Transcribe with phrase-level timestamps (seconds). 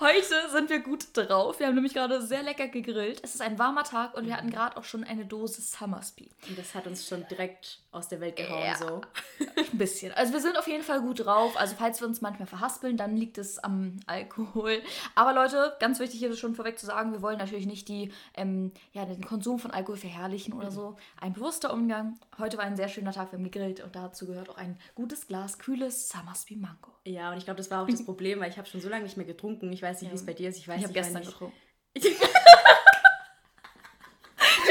[0.00, 1.58] Heute sind wir gut drauf.
[1.58, 3.20] Wir haben nämlich gerade sehr lecker gegrillt.
[3.22, 6.30] Es ist ein warmer Tag und wir hatten gerade auch schon eine Dose Summersby.
[6.48, 8.76] Und das hat uns schon direkt aus der Welt gehauen, Ja.
[8.78, 9.02] so.
[9.72, 10.12] Ein bisschen.
[10.12, 11.56] Also wir sind auf jeden Fall gut drauf.
[11.56, 14.82] Also falls wir uns manchmal verhaspeln, dann liegt es am Alkohol.
[15.14, 18.72] Aber Leute, ganz wichtig hier schon vorweg zu sagen, wir wollen natürlich nicht die, ähm,
[18.92, 20.96] ja, den Konsum von Alkohol verherrlichen oder so.
[21.20, 22.18] Ein bewusster Umgang.
[22.38, 25.28] Heute war ein sehr schöner Tag, wir haben gegrillt und dazu gehört auch ein gutes
[25.28, 26.90] Glas kühles Summersby Mango.
[27.04, 29.04] Ja, und ich glaube, das war auch das Problem, weil ich habe schon so lange
[29.04, 29.72] nicht mehr getrunken.
[29.72, 30.58] Ich weiß nicht, wie es bei dir ist.
[30.58, 31.56] Ich weiß Ich habe nicht, gestern wann getrunken.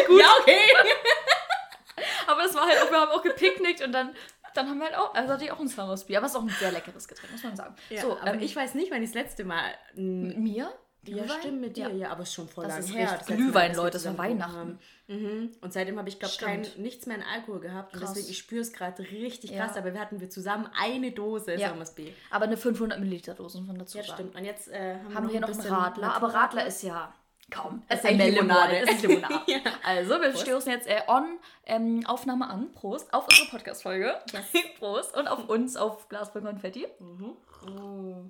[0.10, 0.60] Ja, okay.
[2.28, 4.16] Aber das war halt auch, wir haben auch gepicknickt und dann,
[4.54, 6.18] dann haben wir halt auch, also hatte ich auch ein Summersby.
[6.18, 7.76] Aber es ist auch ein sehr leckeres Getränk, muss man sagen.
[7.90, 9.64] Ja, so, aber ähm, ich weiß nicht, wann ich das letzte Mal...
[9.96, 10.72] mit mir?
[11.06, 11.40] Ja, Glühwein?
[11.40, 11.90] stimmt, mit dir.
[11.90, 11.96] Ja.
[11.96, 13.16] Ja, aber es ist schon voll Das lange ist her.
[13.18, 14.80] Das Glühwein, wir Leute, das war Weihnachten.
[15.08, 15.52] Mhm.
[15.62, 17.94] Und seitdem habe ich, glaube ich, nichts mehr in Alkohol gehabt.
[17.94, 18.14] Und Krass.
[18.14, 19.66] deswegen, ich spüre es gerade richtig Ja.
[19.66, 19.78] krass.
[19.78, 21.70] Aber wir hatten wir zusammen eine Dose Ja.
[21.70, 22.14] Summersby.
[22.32, 24.36] Aber eine 500 Milliliter Dose, man dazu Ja, stimmt.
[24.36, 26.34] Und jetzt äh, haben, Haben wir hier noch einen Radler, aber.
[26.34, 27.14] Radler ist ja
[27.50, 27.84] kaum.
[27.88, 28.78] Es ist ja Limonade.
[28.80, 29.42] Es ist Limonade.
[29.48, 29.60] Ja.
[29.84, 30.42] Also, wir Prost.
[30.46, 32.72] stoßen jetzt äh, on ähm, Aufnahme an.
[32.74, 34.20] Prost auf unsere Podcast-Folge.
[34.80, 35.16] Prost.
[35.16, 36.88] Und auf uns, auf Glas voll Konfetti.
[37.00, 38.24] Oh.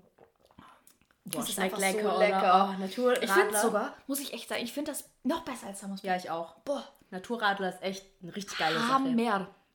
[1.26, 2.38] Boah, Es ist einfach so lecker, lecker.
[2.40, 2.76] Oder?
[2.76, 3.24] Oh, Naturradler.
[3.24, 6.08] Ich finde sogar, muss ich echt sagen, ich finde das noch besser als Summersby.
[6.08, 6.56] Ja, ich auch.
[6.66, 8.88] Boah, Naturradler ist echt eine richtig geile Sache.
[8.94, 9.10] Hammer.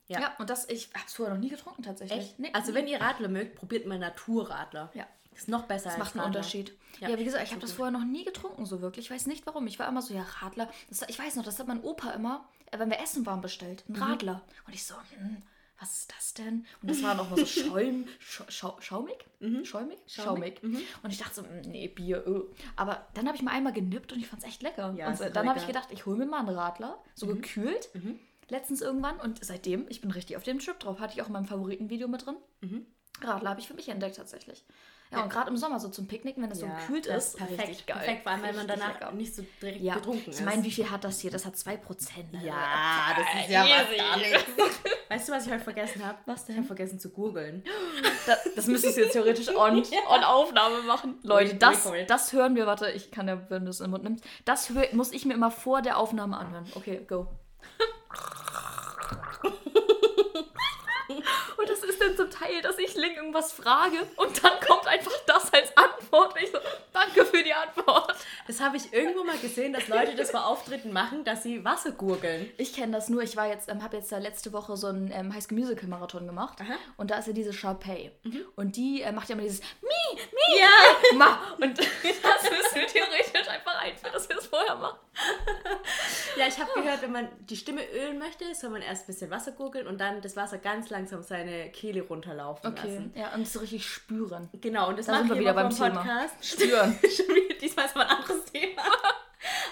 [0.07, 0.19] Ja.
[0.19, 0.35] Ja.
[0.37, 2.19] und das, ich habe es vorher noch nie getrunken tatsächlich.
[2.19, 2.39] Echt?
[2.39, 2.49] Nee.
[2.53, 4.91] Also wenn ihr Radler mögt, probiert mal Naturradler.
[4.93, 5.07] Ja.
[5.35, 6.39] Ist noch besser Das macht einen Radler.
[6.39, 6.73] Unterschied.
[6.99, 9.05] Ja, Ja, wie gesagt, ich habe das vorher noch nie getrunken, so wirklich.
[9.05, 9.67] Ich weiß nicht warum.
[9.67, 10.69] Ich war immer so, ja, Radler.
[10.89, 13.83] Das, ich weiß noch, das hat mein Opa immer, äh, wenn wir Essen waren, bestellt.
[13.87, 13.95] Mhm.
[13.95, 14.41] Ein Radler.
[14.65, 15.41] Und ich so, hm,
[15.77, 16.65] was ist das denn?
[16.81, 19.25] Und das war noch mal so schäum, schau, schau, schaumig?
[19.65, 19.97] Schaumig?
[20.07, 20.63] Schaumig.
[20.63, 20.79] Mhm.
[21.03, 22.25] Und ich dachte so, hm, nee, Bier.
[22.25, 22.43] öh.
[22.77, 24.93] Aber dann habe ich mal einmal genippt und ich fand es echt lecker.
[24.97, 27.41] Ja, und dann habe ich gedacht, ich hole mir mal einen Radler, so Mhm.
[27.41, 27.89] gekühlt.
[28.47, 29.19] Letztens irgendwann.
[29.19, 30.99] Und seitdem, ich bin richtig auf dem Trip drauf.
[30.99, 32.35] Hatte ich auch in meinem Favoritenvideo mit drin.
[33.21, 34.63] Radler habe ich für mich entdeckt tatsächlich.
[35.11, 37.37] Ja, und gerade im Sommer so zum Picknicken, wenn es so Ja, gekühlt das ist,
[37.37, 37.61] perfekt.
[37.69, 37.97] richtig geil.
[37.97, 39.11] Perfekt, vor allem, wenn man danach lecker.
[39.11, 40.43] nicht so direkt Ja, betrunken ich ist.
[40.45, 41.31] meine, wie viel hat das hier?
[41.31, 41.77] Das hat 2%.
[42.41, 44.43] ja, das ist ja was gar nichts.
[45.09, 46.17] Weißt du, was ich heute vergessen habe?
[46.25, 46.55] Was denn?
[46.55, 47.63] Ich habe vergessen zu googeln.
[48.25, 49.77] Da, das müsstest du jetzt theoretisch on,
[50.09, 51.19] on Aufnahme machen.
[51.21, 54.03] Leute, das, das hören wir, warte, ich kann ja, wenn du es in den Mund
[54.03, 56.65] nimmst, das hör, muss ich mir immer vor der Aufnahme anhören.
[56.73, 57.27] Okay, go.
[62.05, 65.75] Ist dann zum Teil, dass ich Link irgendwas frage und dann kommt einfach das als
[65.75, 66.33] Antwort.
[66.33, 66.59] Und ich so,
[66.93, 68.15] danke für die Antwort.
[68.47, 71.91] Das habe ich irgendwo mal gesehen, dass Leute das bei Auftritten machen, dass sie Wasser
[71.91, 72.51] gurgeln.
[72.57, 73.23] Ich kenne das nur.
[73.23, 75.87] Ich war jetzt, ähm, habe jetzt da letzte Woche so einen ähm, High School Musical
[75.87, 76.75] Marathon gemacht Aha.
[76.97, 78.11] und da ist ja diese Sharpay
[78.55, 81.15] und die äh, macht ja immer dieses Mi, Mi, Ja!
[81.17, 81.85] Ma und das
[82.43, 84.99] müssen wir theoretisch einfach einführen, dass wir das vorher machen.
[86.37, 89.31] Ja, ich habe gehört, wenn man die Stimme ölen möchte, soll man erst ein bisschen
[89.31, 93.13] Wasser gurgeln und dann das Wasser ganz langsam seine Kehle runterlaufen Okay, lassen.
[93.15, 94.49] ja und so richtig spüren.
[94.59, 96.01] Genau, und das Da machen wir wieder beim Thema.
[96.01, 96.33] Podcast.
[96.45, 96.99] Spüren.
[97.61, 98.81] Diesmal ist mal ein anderes Thema.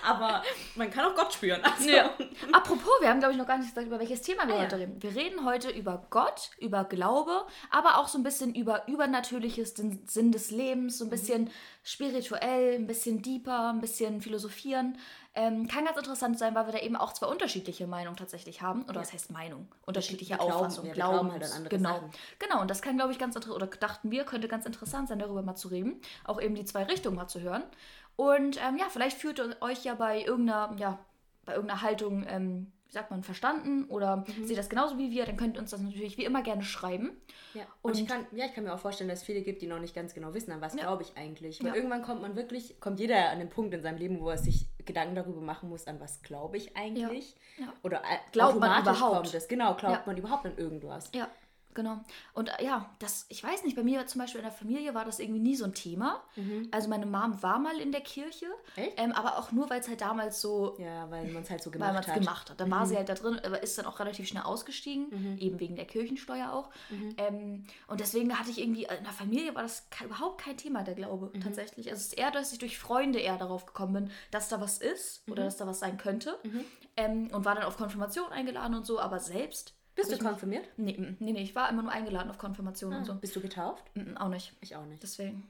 [0.05, 0.43] Aber
[0.75, 1.61] man kann auch Gott spüren.
[1.63, 2.13] Also, Ja.
[2.51, 4.63] Apropos, wir haben, glaube ich, noch gar nicht gesagt, über welches Thema wir Ah, ja.
[4.65, 5.01] heute reden.
[5.01, 10.05] Wir reden heute über Gott, über Glaube, aber auch so ein bisschen über Übernatürliches, den
[10.07, 10.97] Sinn des Lebens, Mhm.
[10.97, 11.49] so ein bisschen
[11.83, 14.97] spirituell, ein bisschen deeper, ein bisschen philosophieren.
[15.35, 18.83] Ähm, kann ganz interessant sein, weil wir da eben auch zwei unterschiedliche Meinungen tatsächlich haben.
[18.83, 19.67] Oder was heißt Meinung?
[19.85, 20.89] Unterschiedliche glauben- Auffassungen.
[20.89, 21.95] ja, glauben halt an andere genau.
[21.95, 22.11] Sachen.
[22.37, 25.17] Genau, und das kann, glaube ich, ganz interessant, oder dachten wir, könnte ganz interessant sein,
[25.17, 25.99] darüber mal zu reden.
[26.23, 27.63] Auch eben die zwei Richtungen mal zu hören.
[28.15, 30.99] Und ähm, ja, vielleicht führt euch ja bei irgendeiner, ja,
[31.45, 34.45] bei irgendeiner Haltung, ähm, wie sagt man, verstanden oder Mhm.
[34.45, 37.09] seht das genauso wie wir, dann könnt ihr uns das natürlich wie immer gerne schreiben.
[37.55, 37.63] Ja.
[37.81, 39.67] Und, ich Und- kann, ja, ich kann mir auch vorstellen, dass es viele gibt, die
[39.67, 40.81] noch nicht ganz genau wissen, an was Ja.
[40.81, 41.59] glaube ich eigentlich.
[41.63, 41.75] Weil Ja.
[41.75, 44.67] irgendwann kommt man wirklich, kommt jeder an den Punkt in seinem Leben, wo er sich
[44.85, 47.35] Gedanken darüber machen muss, an was glaube ich eigentlich.
[47.57, 47.73] Ja.
[47.83, 49.13] Oder äh, Glaubt man überhaupt?
[49.23, 49.47] kommt es.
[49.47, 51.09] Genau, glaubt man überhaupt an irgendwas.
[51.15, 51.27] Ja,
[51.73, 51.99] genau.
[52.33, 55.05] Und äh, ja, das, ich weiß nicht, bei mir zum Beispiel in der Familie war
[55.05, 56.21] das irgendwie nie so ein Thema.
[56.71, 58.83] Also meine Mom war mal in der Kirche, Mhm.
[58.83, 58.93] Echt?
[58.97, 61.69] ähm, aber auch nur, weil es halt damals so Ja, weil man es halt so
[61.71, 62.15] weil gemacht man es hat.
[62.15, 62.59] gemacht hat.
[62.59, 65.75] Dann war sie halt da drin, aber ist dann auch relativ schnell ausgestiegen, eben wegen
[65.75, 66.69] der Kirchensteuer auch.
[67.17, 70.95] Ähm, und deswegen hatte ich irgendwie, in der Familie war das überhaupt kein Thema, der
[70.95, 71.89] Glaube, tatsächlich.
[71.89, 74.77] Also es ist eher, dass ich durch Freunde eher darauf gekommen bin, dass da was
[74.77, 76.37] ist oder dass da was sein könnte.
[76.95, 79.73] Ähm, und war dann auf Konfirmation eingeladen und so, aber selbst.
[79.95, 80.65] Bist du konfirmiert?
[80.77, 83.13] Nee, mm, nee, nee, ich war immer nur eingeladen auf Konfirmation und so.
[83.15, 83.83] Bist du getauft?
[83.95, 84.53] Mm, Auch nicht.
[84.61, 85.03] Ich auch nicht.
[85.03, 85.47] Deswegen.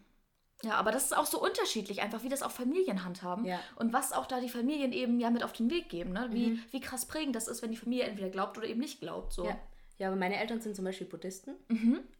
[0.63, 3.59] Ja, aber das ist auch so unterschiedlich, einfach wie das auch Familien handhaben Ja.
[3.75, 6.29] und was auch da die Familien eben ja mit auf den Weg geben, ne?
[6.31, 9.33] Wie, wie krass prägend das ist, wenn die Familie entweder glaubt oder eben nicht glaubt.
[9.33, 9.45] So.
[9.45, 9.57] Ja.
[9.99, 11.55] Ja, aber meine Eltern sind zum Beispiel Buddhisten.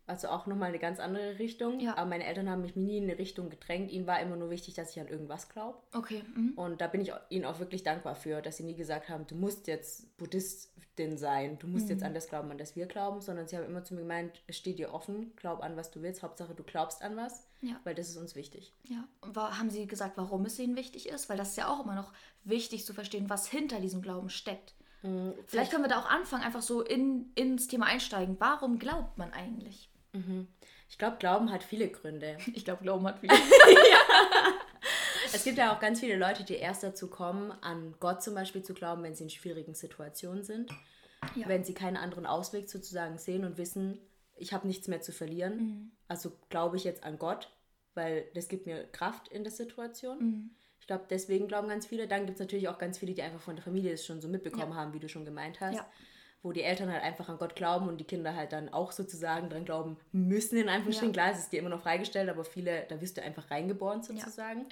[0.05, 1.79] Also auch nochmal eine ganz andere Richtung.
[1.79, 1.95] Ja.
[1.97, 3.91] Aber meine Eltern haben mich nie in eine Richtung gedrängt.
[3.91, 5.77] Ihnen war immer nur wichtig, dass ich an irgendwas glaube.
[5.93, 6.23] Okay.
[6.35, 6.53] Mhm.
[6.55, 9.35] Und da bin ich ihnen auch wirklich dankbar für, dass sie nie gesagt haben, du
[9.35, 11.91] musst jetzt Buddhistin sein, du musst Mhm.
[11.91, 14.43] jetzt an das glauben, an das wir glauben, sondern sie haben immer zu mir gemeint,
[14.47, 17.79] es steht dir offen, glaub an, was du willst, Hauptsache du glaubst an was, Ja.
[17.85, 18.73] weil das ist uns wichtig.
[18.89, 19.07] Ja.
[19.21, 21.29] Und wa- haben Sie gesagt, warum es Ihnen wichtig ist?
[21.29, 22.11] Weil das ist ja auch immer noch
[22.43, 24.73] wichtig zu verstehen, was hinter diesem Glauben steckt.
[25.47, 28.38] Vielleicht können wir da auch anfangen, einfach so in, ins Thema einsteigen.
[28.39, 29.89] Warum glaubt man eigentlich?
[30.89, 32.38] Ich glaube, Glauben hat viele Gründe.
[32.53, 33.33] Ich glaube, Glauben hat viele.
[35.33, 38.61] Es gibt ja auch ganz viele Leute, die erst dazu kommen, an Gott zum Beispiel
[38.61, 40.71] zu glauben, wenn sie in schwierigen Situationen sind.
[41.35, 41.47] Ja.
[41.47, 44.00] Wenn sie keinen anderen Ausweg sozusagen sehen und wissen,
[44.35, 45.57] ich habe nichts mehr zu verlieren.
[45.57, 45.91] Mhm.
[46.07, 47.50] Also glaube ich jetzt an Gott,
[47.95, 50.19] weil das gibt mir Kraft in der Situation.
[50.19, 50.50] Mhm.
[50.83, 52.09] Ich glaube, deswegen glauben ganz viele.
[52.09, 54.27] Dann gibt es natürlich auch ganz viele, die einfach von der Familie das schon so
[54.27, 55.75] mitbekommen haben, wie du schon gemeint hast.
[55.75, 55.88] Ja.
[56.41, 59.50] Wo die Eltern halt einfach an Gott glauben und die Kinder halt dann auch sozusagen
[59.50, 61.13] dran glauben müssen, in Anführungsstrichen.
[61.13, 61.24] Ja.
[61.24, 64.65] Klar, es ist dir immer noch freigestellt, aber viele, da wirst du einfach reingeboren sozusagen.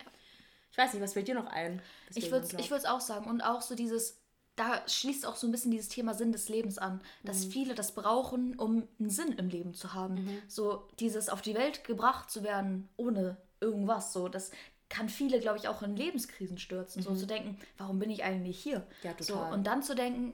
[0.69, 1.81] Ich weiß nicht, was fällt dir noch ein?
[2.13, 3.29] Ich würde würd's auch sagen.
[3.29, 4.21] Und auch so dieses,
[4.57, 7.51] da schließt auch so ein bisschen dieses Thema Sinn des Lebens an, dass Mhm.
[7.51, 10.41] viele das brauchen, um einen Sinn im Leben zu haben.
[10.49, 14.11] So dieses auf die Welt gebracht zu werden ohne irgendwas.
[14.11, 14.51] So, das
[14.91, 17.01] kann viele, glaube ich, auch in Lebenskrisen stürzen.
[17.01, 18.79] So zu denken, warum bin ich eigentlich hier?
[18.79, 18.85] Mhm.
[19.03, 19.53] Ja, So, total.
[19.53, 20.33] und dann zu denken,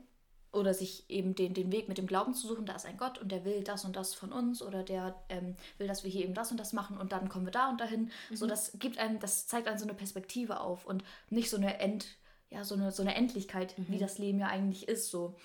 [0.51, 3.19] oder sich eben den, den Weg mit dem Glauben zu suchen, da ist ein Gott
[3.19, 6.23] und der will das und das von uns oder der ähm, will, dass wir hier
[6.23, 8.09] eben das und das machen und dann kommen wir da und dahin.
[8.33, 8.49] So, Mhm.
[8.49, 12.07] das gibt einem, das zeigt einem so eine Perspektive auf und nicht so eine End,
[12.49, 13.85] ja, so eine, so eine Endlichkeit, Mhm.
[13.89, 15.11] wie das Leben ja eigentlich ist.
[15.11, 15.35] So.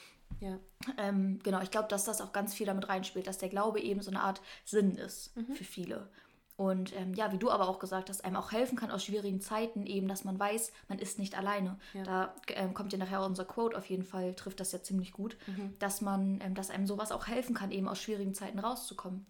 [0.41, 0.59] Ja.
[0.97, 4.01] Ähm, genau, ich glaube, dass das auch ganz viel damit reinspielt, dass der Glaube eben
[4.01, 5.53] so eine Art Sinn ist Mhm.
[5.53, 6.09] für viele.
[6.57, 9.41] Und ähm, ja, wie du aber auch gesagt hast, einem auch helfen kann aus schwierigen
[9.41, 11.79] Zeiten, eben, dass man weiß, man ist nicht alleine.
[12.05, 15.37] Da ähm, kommt ja nachher unser Quote auf jeden Fall, trifft das ja ziemlich gut,
[15.47, 15.75] Mhm.
[15.79, 19.27] dass man, ähm, dass einem sowas auch helfen kann, eben aus schwierigen Zeiten rauszukommen.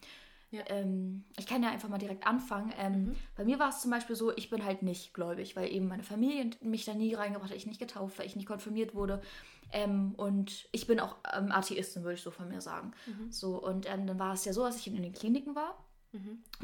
[0.51, 0.63] Ja.
[0.67, 2.73] Ähm, ich kann ja einfach mal direkt anfangen.
[2.79, 3.17] Ähm, Mhm.
[3.37, 6.03] Bei mir war es zum Beispiel so, ich bin halt nicht gläubig, weil eben meine
[6.03, 9.23] Familie mich da nie reingebracht hat, ich nicht getauft, weil ich nicht konfirmiert wurde.
[9.73, 12.93] Ähm, und ich bin auch ähm, Atheistin, würde ich so von mir sagen.
[13.07, 13.33] Mhm.
[13.33, 15.83] So, und ähm, dann war es ja so, dass ich in den Kliniken war.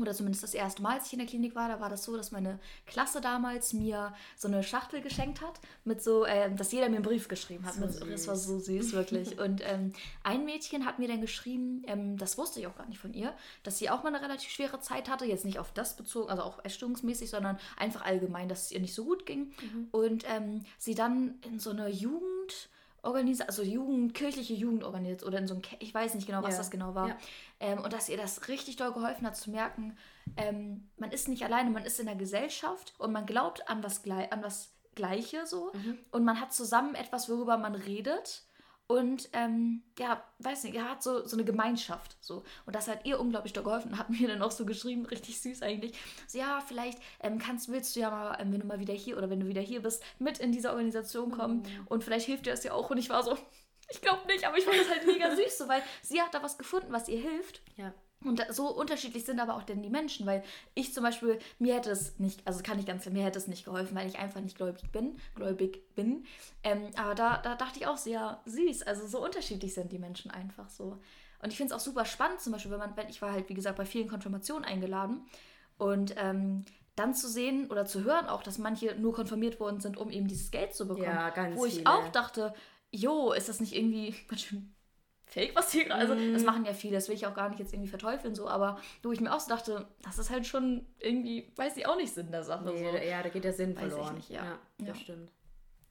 [0.00, 2.16] Oder zumindest das erste Mal, als ich in der Klinik war, da war das so,
[2.16, 6.88] dass meine Klasse damals mir so eine Schachtel geschenkt hat, mit so, ähm, dass jeder
[6.88, 7.74] mir einen Brief geschrieben hat.
[7.74, 9.38] So mit, das war so süß, wirklich.
[9.40, 9.92] Und ähm,
[10.22, 13.34] ein Mädchen hat mir dann geschrieben, ähm, das wusste ich auch gar nicht von ihr,
[13.62, 16.42] dass sie auch mal eine relativ schwere Zeit hatte, jetzt nicht auf das bezogen, also
[16.42, 19.52] auch essstörungsmäßig, sondern einfach allgemein, dass es ihr nicht so gut ging.
[19.92, 22.68] Und ähm, sie dann in so eine Jugend
[23.08, 26.42] organisiert, also Jugend, kirchliche Jugend organisiert oder in so ein, Ke- ich weiß nicht genau,
[26.42, 26.58] was Ja.
[26.58, 27.08] das genau war.
[27.08, 27.16] Ja.
[27.60, 29.96] Ähm, und dass ihr das richtig doll geholfen hat zu merken,
[30.36, 34.02] ähm, man ist nicht alleine, man ist in der Gesellschaft und man glaubt an was,
[34.08, 35.72] an was Gleiche so
[36.10, 38.42] und man hat zusammen etwas, worüber man redet
[38.88, 42.42] und ähm, ja, weiß nicht, er hat so, so eine Gemeinschaft so.
[42.64, 45.62] Und das hat ihr unglaublich doll geholfen, hat mir dann auch so geschrieben, richtig süß
[45.62, 45.92] eigentlich,
[46.26, 49.18] so ja, vielleicht ähm, kannst, willst du ja mal, ähm, wenn du mal wieder hier
[49.18, 51.62] oder wenn du wieder hier bist, mit in diese Organisation kommen.
[51.86, 52.88] Und vielleicht hilft dir das ja auch.
[52.90, 53.36] Und ich war so,
[53.90, 56.42] ich glaube nicht, aber ich fand das halt mega süß, so, weil sie hat da
[56.42, 57.92] was gefunden, was ihr hilft Ja.
[58.24, 60.42] und da, so unterschiedlich sind aber auch denn die Menschen, weil
[60.74, 63.46] ich zum Beispiel, mir hätte es nicht, also kann ich ganz klar, mir hätte es
[63.48, 66.24] nicht geholfen, weil ich einfach nicht gläubig bin, gläubig bin.
[66.62, 70.30] Ähm, aber da, da dachte ich auch sehr süß, also so unterschiedlich sind die Menschen
[70.30, 70.98] einfach so.
[71.40, 73.48] Und ich finde es auch super spannend, zum Beispiel, wenn man, wenn ich war halt,
[73.48, 75.22] wie gesagt, bei vielen Konfirmationen eingeladen
[75.78, 76.64] und ähm,
[76.96, 80.26] dann zu sehen oder zu hören auch, dass manche nur konfirmiert worden sind, um eben
[80.26, 81.04] dieses Geld zu bekommen.
[81.06, 81.88] Ja, ganz Wo ich viele.
[81.88, 82.52] auch dachte,
[82.92, 84.74] jo, ist das nicht irgendwie ganz schön
[85.26, 86.00] fake, was hier gerade.
[86.00, 86.32] Also, Mhm.
[86.32, 88.80] das machen ja viele, das will ich auch gar nicht jetzt irgendwie verteufeln, so, aber
[89.02, 92.12] wo ich mir auch so dachte, das ist halt schon irgendwie, weiß ich auch nicht
[92.14, 92.64] Sinn der Sache.
[92.72, 92.96] Nee, so.
[92.96, 94.14] ja, da geht der Sinn Weiß ich verloren.
[94.14, 94.58] nicht, ja.
[94.78, 94.94] das Ja.
[94.94, 95.30] stimmt.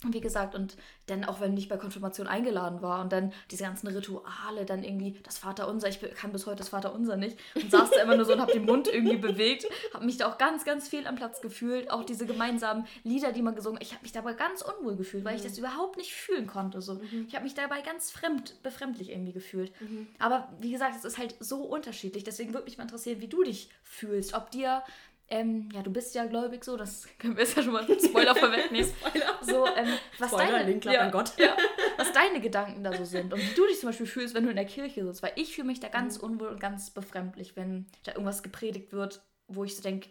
[0.03, 0.77] Und wie gesagt, und
[1.07, 5.19] dann auch wenn ich bei Konfirmation eingeladen war und dann diese ganzen Rituale, dann irgendwie
[5.23, 8.33] das Vaterunser, ich kann bis heute das Vaterunser nicht und saß da immer nur so
[8.33, 11.41] und hab den Mund irgendwie bewegt, habe mich da auch ganz, ganz viel am Platz
[11.41, 11.89] gefühlt.
[11.89, 15.35] Auch diese gemeinsamen Lieder, die man gesungen ich habe mich dabei ganz unwohl gefühlt, weil
[15.35, 16.79] ich das überhaupt nicht fühlen konnte.
[16.79, 17.01] So.
[17.27, 19.71] Ich habe mich dabei ganz fremd, befremdlich irgendwie gefühlt.
[20.19, 23.43] Aber wie gesagt, es ist halt so unterschiedlich, deswegen würde mich mal interessieren, wie du
[23.43, 24.83] dich fühlst, ob dir
[25.29, 28.35] ähm, ja, du bist ja gläubig so, das können wir jetzt ja schon mal Spoiler
[28.35, 28.91] vorwegnehmen.
[29.41, 29.87] So, ähm,
[30.19, 31.09] was Spoiler, deine, ja.
[31.37, 31.57] Ja,
[31.97, 34.49] was deine Gedanken da so sind und wie du dich zum Beispiel fühlst, wenn du
[34.49, 35.23] in der Kirche sitzt.
[35.23, 35.91] Weil ich fühle mich da Mhm.
[35.91, 40.09] ganz unwohl und ganz befremdlich, wenn da irgendwas gepredigt wird, wo ich so denke,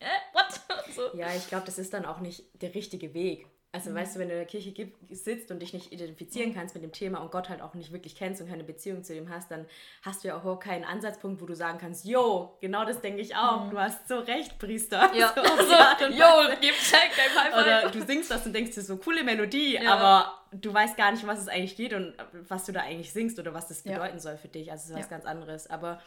[0.00, 0.60] äh, what?
[0.94, 1.16] so.
[1.16, 3.46] Ja, ich glaube, das ist dann auch nicht der richtige Weg.
[3.74, 3.94] Also Mhm.
[3.94, 6.84] weißt du, wenn du in der Kirche gib- sitzt und dich nicht identifizieren kannst mit
[6.84, 9.50] dem Thema und Gott halt auch nicht wirklich kennst und keine Beziehung zu ihm hast,
[9.50, 9.64] dann
[10.02, 13.34] hast du ja auch keinen Ansatzpunkt, wo du sagen kannst, yo, genau das denke ich
[13.34, 15.08] auch, du hast so recht, Priester.
[15.08, 15.14] Mhm.
[15.18, 16.26] Ja, So, auf die so, Art und yo,
[16.60, 19.94] gib Check, dein High Oder du singst was und denkst dir so, coole Melodie, Ja.
[19.94, 22.14] aber du weißt gar nicht, was es eigentlich geht und
[22.48, 23.92] was du da eigentlich singst oder was das Ja.
[23.94, 24.70] bedeuten soll für dich.
[24.70, 25.16] Also es ist was Ja.
[25.16, 25.66] ganz anderes.
[25.70, 25.98] Aber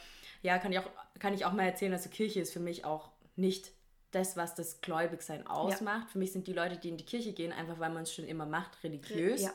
[0.44, 0.86] ja, kann ich, auch,
[1.18, 3.72] kann ich auch mal erzählen, also Kirche ist für mich auch nicht
[4.16, 6.10] das, was das Gläubigsein ausmacht.
[6.10, 8.26] Für mich sind die Leute, die in die Kirche gehen, einfach weil man es schon
[8.26, 9.54] immer macht, religiös Ja.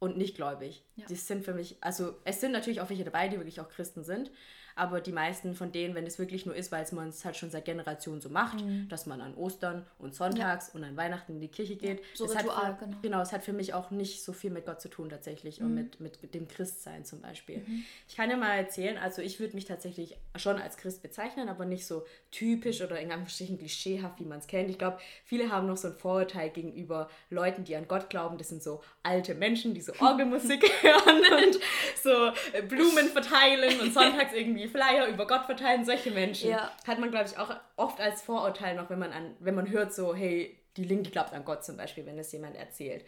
[0.00, 0.84] und nicht gläubig.
[0.96, 1.06] Ja.
[1.08, 4.02] Das sind für mich, also es sind natürlich auch welche dabei, die wirklich auch Christen
[4.04, 4.30] sind,
[4.76, 7.36] aber die meisten von denen, wenn es wirklich nur ist, weil es man es halt
[7.36, 8.88] schon seit Generationen so macht, Mhm.
[8.88, 12.02] dass man an Ostern und Sonntags und an Weihnachten in die Kirche geht.
[12.14, 12.96] so das Ritual, hat für, genau.
[12.96, 13.02] Mhm.
[13.02, 15.74] genau, es hat für mich auch nicht so viel mit Gott zu tun tatsächlich und
[15.74, 17.64] mit, mit dem Christsein zum Beispiel.
[18.06, 21.64] Ich kann dir mal erzählen, also ich würde mich tatsächlich schon als Christ bezeichnen, aber
[21.64, 24.68] nicht so typisch oder in Anführungsstrichen klischeehaft, wie man es kennt.
[24.70, 28.36] Ich glaube, viele haben noch so ein Vorurteil gegenüber Leuten, die an Gott glauben.
[28.38, 31.58] Das sind so alte Menschen, die so Orgelmusik hören und
[32.02, 35.84] so äh, Blumen verteilen und sonntags irgendwie Flyer über Gott verteilen.
[35.84, 36.70] Solche Menschen Ja.
[36.86, 39.94] hat man, glaube ich, auch oft als Vorurteil noch, wenn man, an, wenn man hört
[39.94, 43.04] so, hey, die Linke glaubt an Gott zum Beispiel, wenn es jemand erzählt.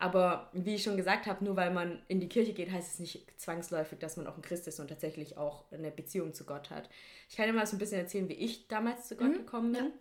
[0.00, 2.98] Aber wie ich schon gesagt habe, nur weil man in die Kirche geht, heißt es
[3.00, 6.70] nicht zwangsläufig, dass man auch ein Christ ist und tatsächlich auch eine Beziehung zu Gott
[6.70, 6.88] hat.
[7.28, 9.92] Ich kann dir mal so ein bisschen erzählen, wie ich damals zu Gott gekommen bin.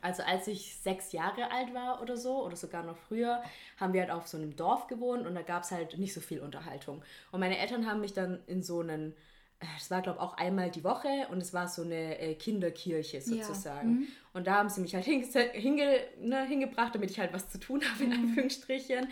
[0.00, 3.42] Also als ich sechs Jahre alt war oder so, oder sogar noch früher,
[3.78, 6.20] haben wir halt auf so einem Dorf gewohnt und da gab es halt nicht so
[6.20, 7.02] viel Unterhaltung.
[7.30, 9.14] Und meine Eltern haben mich dann in so einen,
[9.78, 14.08] es war glaube auch einmal die Woche und es war so eine äh, Kinderkirche sozusagen.
[14.32, 17.58] Und da haben sie mich halt hinge hinge ne, hingebracht, damit ich halt was zu
[17.58, 19.08] tun habe, in Anführungsstrichen.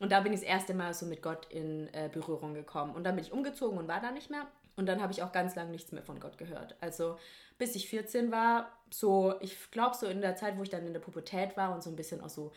[0.00, 2.94] Und da bin ich das erste Mal so mit Gott in äh, Berührung gekommen.
[2.94, 4.46] Und dann bin ich umgezogen und war da nicht mehr.
[4.78, 6.76] Und dann habe ich auch ganz lange nichts mehr von Gott gehört.
[6.80, 7.16] Also
[7.58, 10.92] bis ich 14 war, so, ich glaube so in der Zeit, wo ich dann in
[10.92, 12.52] der Pubertät war und so ein bisschen auch so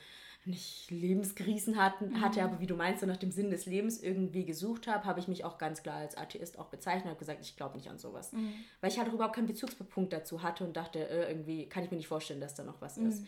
[0.46, 4.44] nicht Lebenskrisen hatten, hatte, aber wie du meinst, so nach dem Sinn des Lebens irgendwie
[4.46, 7.56] gesucht habe, habe ich mich auch ganz klar als Atheist auch bezeichnet, habe gesagt, ich
[7.58, 8.32] glaube nicht an sowas.
[8.82, 11.92] Weil ich halt auch überhaupt keinen Bezugspunkt dazu hatte und dachte, äh, irgendwie kann ich
[11.92, 13.24] mir nicht vorstellen, dass da noch was ist.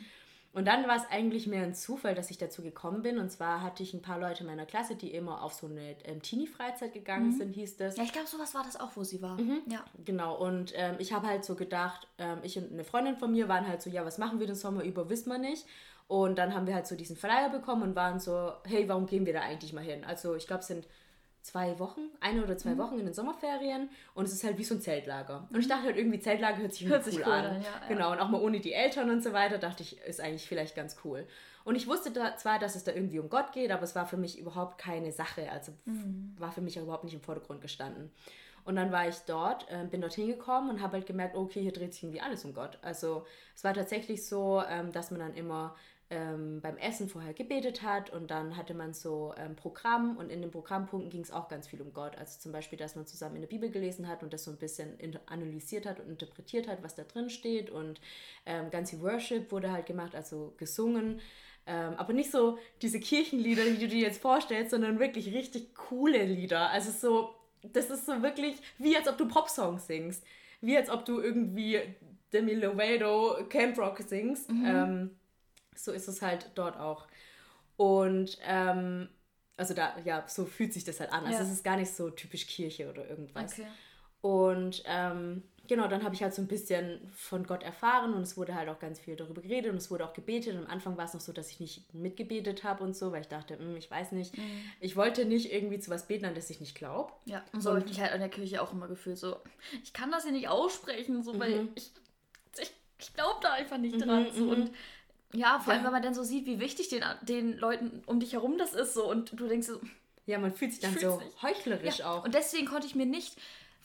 [0.53, 3.17] Und dann war es eigentlich mehr ein Zufall, dass ich dazu gekommen bin.
[3.17, 5.95] Und zwar hatte ich ein paar Leute in meiner Klasse, die immer auf so eine
[6.03, 7.98] ähm, Teenie-Freizeit gegangen sind, hieß das.
[7.98, 9.38] Ja, ich glaube, sowas war das auch, wo sie war.
[9.67, 9.83] Ja.
[10.05, 13.48] Genau, und ähm, ich habe halt so gedacht, ähm, ich und eine Freundin von mir
[13.48, 15.65] waren halt so, ja, was machen wir den Sommer über, wissen wir nicht.
[16.07, 19.25] Und dann haben wir halt so diesen Flyer bekommen und waren so, hey, warum gehen
[19.25, 20.03] wir da eigentlich mal hin?
[20.03, 20.88] Also ich glaube, es sind
[21.43, 22.57] zwei Wochen, eine oder Mhm.
[22.57, 25.47] zwei Wochen in den Sommerferien und es ist halt wie so ein Zeltlager.
[25.51, 27.45] Und ich dachte halt irgendwie, Zeltlager hört sich Hört sich cool, cool an.
[27.45, 27.88] an, ja, ja.
[27.89, 30.75] Genau, und auch mal ohne die Eltern und so weiter, dachte ich, ist eigentlich vielleicht
[30.75, 31.27] ganz cool.
[31.65, 34.05] Und ich wusste da zwar, dass es da irgendwie um Gott geht, aber es war
[34.07, 35.51] für mich überhaupt keine Sache.
[35.51, 36.33] Also Mhm.
[36.39, 38.12] war für mich auch überhaupt nicht im Vordergrund gestanden.
[38.65, 41.73] Und dann war ich dort, äh, bin dorthin gekommen und habe halt gemerkt, okay, hier
[41.73, 42.79] dreht sich irgendwie alles um Gott.
[42.81, 45.75] Also es war tatsächlich so, ähm, dass man dann immer
[46.13, 50.41] ähm, beim Essen vorher gebetet hat und dann hatte man so ähm, Programm und in
[50.41, 52.15] den Programmpunkten ging es auch ganz viel um Gott.
[52.17, 54.58] Also zum Beispiel, dass man zusammen in der Bibel gelesen hat und das so ein
[54.58, 58.00] bisschen analysiert hat und interpretiert hat, was da drin steht und
[58.46, 61.20] ähm, ganz viel Worship wurde halt gemacht, also gesungen.
[61.65, 66.24] Ähm, aber nicht so diese Kirchenlieder, die du dir jetzt vorstellst, sondern wirklich richtig coole
[66.25, 66.70] Lieder.
[66.70, 67.34] Also so,
[67.72, 70.24] das ist so wirklich wie als ob du Popsongs singst.
[70.62, 71.79] Wie als ob du irgendwie
[72.32, 74.50] Demi Lovato Camp Rock singst.
[74.50, 75.12] Ähm,
[75.75, 77.07] so ist es halt dort auch.
[77.77, 79.09] Und ähm,
[79.57, 81.25] also da, ja, so fühlt sich das halt an.
[81.25, 81.45] Also Ja.
[81.45, 83.53] es ist gar nicht so typisch Kirche oder irgendwas.
[83.53, 83.67] Okay.
[84.21, 88.37] Und ähm, genau, dann habe ich halt so ein bisschen von Gott erfahren und es
[88.37, 90.55] wurde halt auch ganz viel darüber geredet und es wurde auch gebetet.
[90.55, 93.21] Und am Anfang war es noch so, dass ich nicht mitgebetet habe und so, weil
[93.21, 94.33] ich dachte, hm, ich weiß nicht.
[94.79, 97.11] Ich wollte nicht irgendwie zu was beten, an das ich nicht glaube.
[97.25, 99.17] Ja, und so habe ich mich halt an der Kirche auch immer gefühlt.
[99.17, 99.35] So,
[99.83, 101.91] ich kann das hier nicht aussprechen, so, weil ich,
[102.59, 104.27] ich, ich glaube da einfach nicht dran.
[104.33, 104.51] So.
[104.51, 104.71] Und
[105.33, 108.33] ja, vor allem, wenn man dann so sieht, wie wichtig den, den Leuten um dich
[108.33, 108.93] herum das ist.
[108.93, 109.79] So, und du denkst so,
[110.25, 111.41] Ja, man fühlt sich dann so nicht.
[111.41, 112.11] heuchlerisch ja.
[112.11, 112.23] auch.
[112.23, 113.35] Und deswegen konnte ich mir nicht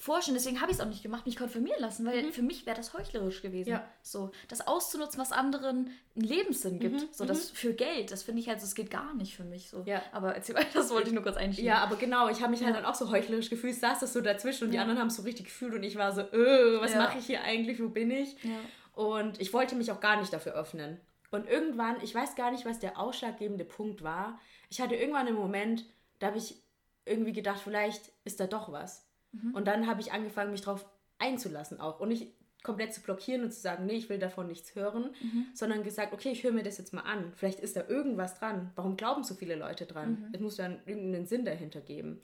[0.00, 2.76] vorstellen, deswegen habe ich es auch nicht gemacht, mich konfirmieren lassen, weil für mich wäre
[2.76, 3.70] das heuchlerisch gewesen.
[3.70, 3.74] Mhm.
[3.76, 3.88] Ja.
[4.00, 7.00] So, das auszunutzen, was anderen einen Lebenssinn gibt.
[7.00, 9.68] Mhm, So, das für Geld, das finde ich halt, das geht gar nicht für mich.
[9.70, 9.82] So.
[9.86, 10.00] Ja.
[10.12, 11.66] Aber erzähl das wollte ich nur kurz einschieben.
[11.66, 14.12] Ja, aber genau, ich habe mich halt dann auch so heuchlerisch gefühlt, ich saß das
[14.12, 16.80] so dazwischen und die anderen haben es so richtig gefühlt und ich war so, äh,
[16.80, 16.98] was Ja.
[16.98, 18.36] mache ich hier eigentlich, wo bin ich?
[18.44, 18.50] Ja.
[18.94, 21.00] Und ich wollte mich auch gar nicht dafür öffnen.
[21.30, 24.40] Und irgendwann, ich weiß gar nicht, was der ausschlaggebende Punkt war.
[24.70, 25.84] Ich hatte irgendwann einen Moment,
[26.18, 26.62] da habe ich
[27.04, 29.06] irgendwie gedacht, vielleicht ist da doch was.
[29.52, 30.86] Und dann habe ich angefangen, mich darauf
[31.18, 32.00] einzulassen auch.
[32.00, 32.32] Und nicht
[32.62, 35.14] komplett zu blockieren und zu sagen, nee, ich will davon nichts hören,
[35.54, 37.32] sondern gesagt, okay, ich höre mir das jetzt mal an.
[37.36, 38.72] Vielleicht ist da irgendwas dran.
[38.74, 40.30] Warum glauben so viele Leute dran?
[40.32, 42.20] Es muss dann irgendeinen Sinn dahinter geben.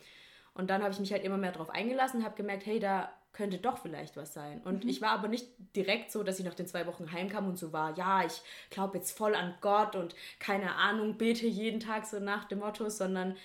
[0.55, 3.59] Und dann habe ich mich halt immer mehr darauf eingelassen, habe gemerkt, hey, da könnte
[3.59, 4.62] doch vielleicht was sein.
[4.62, 4.91] Und mhm.
[4.91, 7.73] ich war aber nicht direkt so, dass ich nach den zwei Wochen heimkam und so
[7.73, 12.21] war, ja, ich glaube jetzt voll an Gott und keine Ahnung, bete jeden Tag so
[12.21, 13.37] nach dem Motto, sondern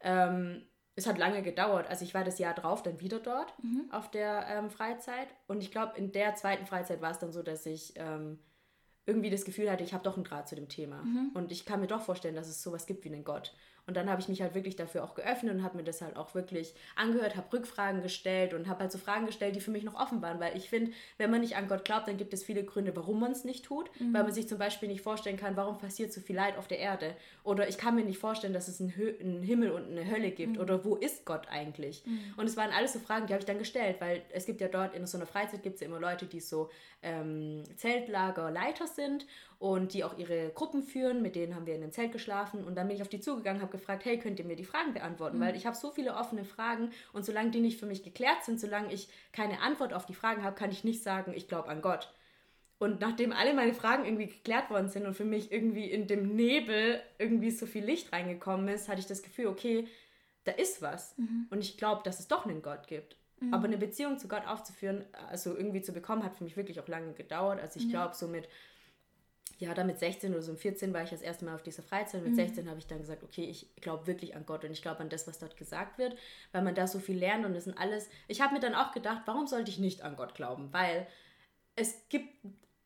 [0.00, 0.62] ähm,
[0.94, 1.88] es hat lange gedauert.
[1.90, 3.88] Also ich war das Jahr drauf dann wieder dort mhm.
[3.90, 5.28] auf der ähm, Freizeit.
[5.48, 8.38] Und ich glaube, in der zweiten Freizeit war es dann so, dass ich ähm,
[9.06, 11.02] irgendwie das Gefühl hatte, ich habe doch einen Draht zu dem Thema.
[11.02, 11.30] Mhm.
[11.34, 13.54] Und ich kann mir doch vorstellen, dass es sowas gibt wie einen Gott.
[13.86, 16.16] Und dann habe ich mich halt wirklich dafür auch geöffnet und habe mir das halt
[16.16, 19.82] auch wirklich angehört, habe Rückfragen gestellt und habe halt so Fragen gestellt, die für mich
[19.82, 20.38] noch offen waren.
[20.38, 23.18] Weil ich finde, wenn man nicht an Gott glaubt, dann gibt es viele Gründe, warum
[23.18, 23.90] man es nicht tut.
[24.00, 24.14] Mhm.
[24.14, 26.78] Weil man sich zum Beispiel nicht vorstellen kann, warum passiert so viel Leid auf der
[26.78, 27.16] Erde.
[27.42, 30.54] Oder ich kann mir nicht vorstellen, dass es einen, einen Himmel und eine Hölle gibt.
[30.54, 30.60] Mhm.
[30.60, 32.04] Oder wo ist Gott eigentlich?
[32.06, 32.34] Mhm.
[32.36, 34.68] Und es waren alles so Fragen, die habe ich dann gestellt, weil es gibt ja
[34.68, 36.70] dort in so einer Freizeit gibt es ja immer Leute, die so
[37.02, 39.26] ähm, Zeltlagerleiter sind
[39.62, 41.22] und die auch ihre Gruppen führen.
[41.22, 43.62] Mit denen haben wir in einem Zelt geschlafen und dann bin ich auf die zugegangen,
[43.62, 45.36] habe gefragt, hey, könnt ihr mir die Fragen beantworten?
[45.36, 45.42] Mhm.
[45.42, 48.58] Weil ich habe so viele offene Fragen und solange die nicht für mich geklärt sind,
[48.58, 51.80] solange ich keine Antwort auf die Fragen habe, kann ich nicht sagen, ich glaube an
[51.80, 52.12] Gott.
[52.80, 56.34] Und nachdem alle meine Fragen irgendwie geklärt worden sind und für mich irgendwie in dem
[56.34, 59.86] Nebel irgendwie so viel Licht reingekommen ist, hatte ich das Gefühl, okay,
[60.42, 61.16] da ist was.
[61.18, 61.46] Mhm.
[61.50, 63.16] Und ich glaube, dass es doch einen Gott gibt.
[63.38, 63.54] Mhm.
[63.54, 66.88] Aber eine Beziehung zu Gott aufzuführen, also irgendwie zu bekommen, hat für mich wirklich auch
[66.88, 67.60] lange gedauert.
[67.60, 68.48] Also ich glaube, so mit
[69.58, 71.84] ja, da mit 16 oder so, um 14 war ich das erste Mal auf dieser
[71.84, 72.22] Freizeit.
[72.22, 72.36] Mit mhm.
[72.36, 75.08] 16 habe ich dann gesagt, okay, ich glaube wirklich an Gott und ich glaube an
[75.08, 76.16] das, was dort gesagt wird,
[76.50, 78.08] weil man da so viel lernt und es sind alles.
[78.26, 80.72] Ich habe mir dann auch gedacht, warum sollte ich nicht an Gott glauben?
[80.72, 81.06] Weil
[81.76, 82.28] es gibt,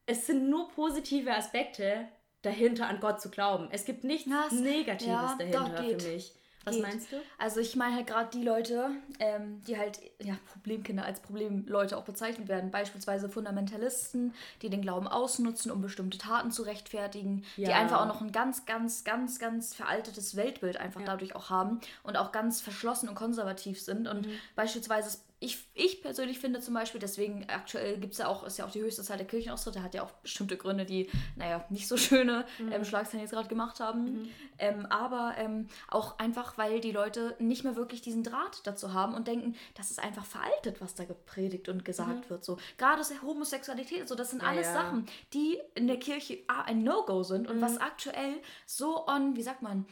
[0.05, 2.09] es sind nur positive Aspekte
[2.43, 3.69] dahinter, an Gott zu glauben.
[3.73, 4.53] Es gibt nichts Was?
[4.53, 6.35] Negatives ja, dahinter für mich.
[6.67, 6.83] Was geht.
[6.83, 7.17] meinst du?
[7.39, 12.03] Also ich meine halt gerade die Leute, ähm, die halt ja, Problemkinder als Problemleute auch
[12.03, 12.73] bezeichnet werden.
[12.73, 17.45] Beispielsweise Fundamentalisten, die den Glauben ausnutzen, um bestimmte Taten zu rechtfertigen.
[17.57, 17.69] Ja.
[17.69, 21.07] Die einfach auch noch ein ganz, ganz, ganz, ganz veraltetes Weltbild einfach ja.
[21.07, 21.81] dadurch auch haben.
[22.03, 24.09] Und auch ganz verschlossen und konservativ sind.
[24.09, 24.33] Und mhm.
[24.57, 28.65] beispielsweise ich, ich persönlich finde zum Beispiel, deswegen aktuell gibt es ja auch, ist ja
[28.65, 31.99] auch die höchste Zahl der Kirchenaustritte, hat ja auch bestimmte Gründe, die, naja, nicht so
[31.99, 32.73] schöne mhm.
[32.73, 34.05] ähm, Schlagzeilen jetzt gerade gemacht haben.
[34.05, 34.29] Mhm.
[34.59, 39.13] Ähm, aber ähm, auch einfach, weil die Leute nicht mehr wirklich diesen Draht dazu haben
[39.15, 42.31] und denken, das ist einfach veraltet, was da gepredigt und gesagt mhm.
[42.31, 42.45] wird.
[42.45, 42.57] So.
[42.79, 44.73] Gerade Homosexualität, so, das sind ja, alles ja.
[44.73, 47.83] Sachen, die in der Kirche ah, ein No-Go sind und was mhm.
[47.83, 49.87] aktuell so on, wie sagt man,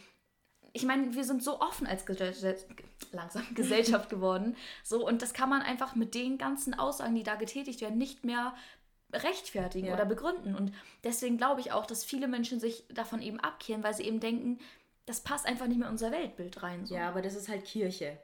[0.75, 2.66] ich meine, wir sind so offen als Gesellschaft,
[3.12, 4.57] langsam Gesellschaft geworden.
[4.83, 8.25] So, und das kann man einfach mit den ganzen Aussagen, die da getätigt werden, nicht
[8.25, 8.55] mehr
[9.12, 9.94] rechtfertigen ja.
[9.94, 10.57] oder begründen.
[10.57, 10.72] Und
[11.05, 14.59] deswegen glaube ich auch, dass viele Menschen sich davon eben abkehren, weil sie eben denken,
[15.07, 16.85] das passt einfach nicht mehr in unser Weltbild rein.
[16.87, 16.96] So.
[16.96, 18.18] Ja, aber das ist halt Kirche.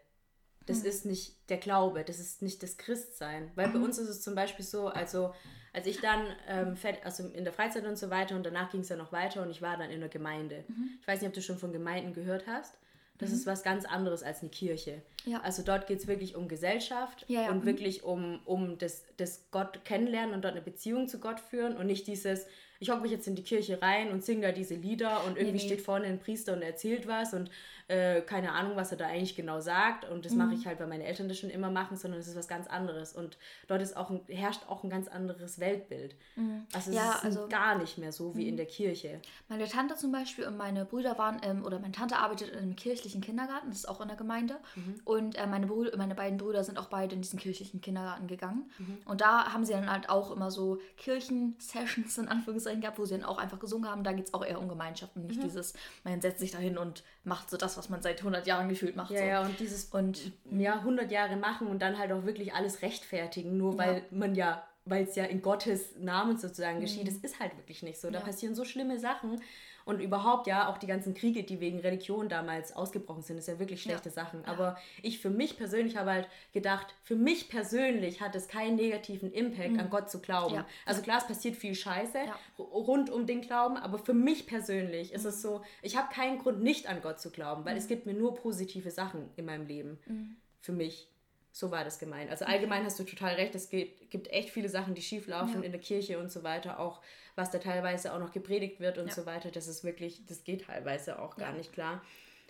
[0.66, 0.86] Das hm.
[0.86, 3.52] ist nicht der Glaube, das ist nicht das Christsein.
[3.54, 5.32] Weil bei uns ist es zum Beispiel so, also
[5.72, 8.88] als ich dann ähm, also in der Freizeit und so weiter und danach ging es
[8.88, 10.64] ja noch weiter und ich war dann in der Gemeinde.
[10.68, 10.98] Mhm.
[11.00, 12.74] Ich weiß nicht, ob du schon von Gemeinden gehört hast.
[13.20, 13.36] Das mhm.
[13.36, 15.02] ist was ganz anderes als eine Kirche.
[15.26, 15.40] Ja.
[15.42, 17.50] Also dort geht es wirklich um Gesellschaft ja, ja.
[17.50, 17.66] und mhm.
[17.66, 21.86] wirklich um, um das, das Gott kennenlernen und dort eine Beziehung zu Gott führen und
[21.86, 22.46] nicht dieses,
[22.80, 25.58] ich hocke mich jetzt in die Kirche rein und singe da diese Lieder und irgendwie
[25.58, 25.66] nee, nee.
[25.66, 27.50] steht vorne ein Priester und erzählt was und
[27.90, 30.08] äh, keine Ahnung, was er da eigentlich genau sagt.
[30.08, 30.38] Und das mhm.
[30.38, 32.68] mache ich halt, weil meine Eltern das schon immer machen, sondern es ist was ganz
[32.68, 33.12] anderes.
[33.12, 36.14] Und dort ist auch ein, herrscht auch ein ganz anderes Weltbild.
[36.36, 36.66] Mhm.
[36.72, 38.58] Also es ja, ist also, gar nicht mehr so wie in mhm.
[38.58, 39.20] der Kirche.
[39.48, 42.76] Meine Tante zum Beispiel und meine Brüder waren, ähm, oder meine Tante arbeitet in einem
[42.76, 44.58] kirchlichen Kindergarten, das ist auch in der Gemeinde.
[44.76, 45.00] Mhm.
[45.04, 48.70] Und äh, meine, Brü meine beiden Brüder sind auch beide in diesen kirchlichen Kindergarten gegangen.
[48.78, 48.98] Mhm.
[49.04, 53.18] Und da haben sie dann halt auch immer so Kirchen-Sessions in Anführungszeichen gehabt, wo sie
[53.18, 54.04] dann auch einfach gesungen haben.
[54.04, 55.74] Da geht es auch eher um Gemeinschaft und nicht dieses,
[56.04, 59.10] man setzt sich dahin und macht so das, was man seit 100 Jahren gefühlt macht.
[59.10, 59.24] Ja, so.
[59.24, 63.56] ja, und dieses, und ja, 100 Jahre machen und dann halt auch wirklich alles rechtfertigen,
[63.56, 64.02] nur weil ja.
[64.10, 66.82] man ja weil es ja in Gottes Namen sozusagen mhm.
[66.82, 67.06] geschieht.
[67.06, 68.10] Das ist halt wirklich nicht so.
[68.10, 68.24] Da ja.
[68.24, 69.40] passieren so schlimme Sachen
[69.84, 73.58] und überhaupt ja auch die ganzen Kriege, die wegen Religion damals ausgebrochen sind, ist ja
[73.58, 74.14] wirklich schlechte ja.
[74.14, 74.44] Sachen.
[74.44, 79.32] Aber ich für mich persönlich habe halt gedacht, für mich persönlich hat es keinen negativen
[79.32, 79.80] Impact, mhm.
[79.80, 80.54] an Gott zu glauben.
[80.54, 80.66] Ja.
[80.86, 82.18] Also klar, es passiert viel Scheiße
[82.58, 85.16] rund um den Glauben, aber für mich persönlich mhm.
[85.16, 85.40] ist es mhm.
[85.40, 87.78] so, ich habe keinen Grund, nicht an Gott zu glauben, weil mhm.
[87.78, 89.98] es gibt mir nur positive Sachen in meinem Leben.
[90.06, 90.36] Mhm.
[90.60, 91.09] Für mich.
[91.52, 92.30] So war das gemeint.
[92.30, 95.60] Also allgemein hast du total recht, es gibt, gibt echt viele Sachen, die schief laufen
[95.60, 95.62] ja.
[95.62, 97.00] in der Kirche und so weiter, auch
[97.34, 99.14] was da teilweise auch noch gepredigt wird und ja.
[99.14, 99.50] so weiter.
[99.50, 101.56] Das ist wirklich, das geht teilweise auch gar ja.
[101.56, 102.02] nicht klar.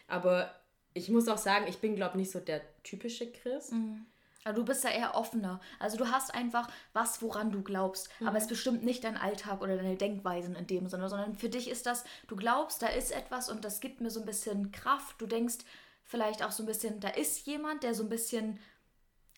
[0.06, 0.54] Aber
[0.92, 3.72] ich muss auch sagen, ich bin, glaube ich, nicht so der typische Christ.
[3.72, 4.06] Mhm.
[4.42, 5.60] Also du bist ja eher offener.
[5.78, 8.08] Also du hast einfach was, woran du glaubst.
[8.20, 8.28] Mhm.
[8.28, 11.68] Aber es bestimmt nicht dein Alltag oder deine Denkweisen in dem Sinne, sondern für dich
[11.70, 15.20] ist das, du glaubst, da ist etwas und das gibt mir so ein bisschen Kraft.
[15.20, 15.58] Du denkst
[16.04, 18.58] vielleicht auch so ein bisschen, da ist jemand, der so ein bisschen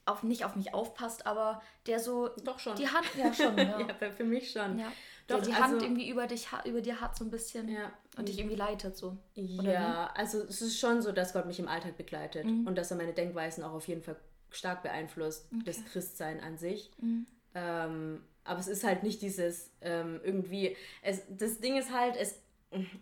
[0.04, 2.76] auf, nicht auf mich aufpasst, aber der so Doch schon.
[2.76, 4.92] die Hand ja schon ja, ja für mich schon ja.
[5.28, 7.92] Doch, der die also, Hand irgendwie über dich über dir hat so ein bisschen ja.
[8.16, 11.68] und dich irgendwie leitet so ja also es ist schon so dass Gott mich im
[11.68, 12.66] Alltag begleitet mhm.
[12.66, 14.16] und dass er meine Denkweisen auch auf jeden Fall
[14.54, 15.62] stark beeinflusst, okay.
[15.64, 16.90] das Christsein an sich.
[17.00, 17.26] Mhm.
[17.54, 20.76] Ähm, aber es ist halt nicht dieses ähm, irgendwie.
[21.02, 22.40] Es, das Ding ist halt, es,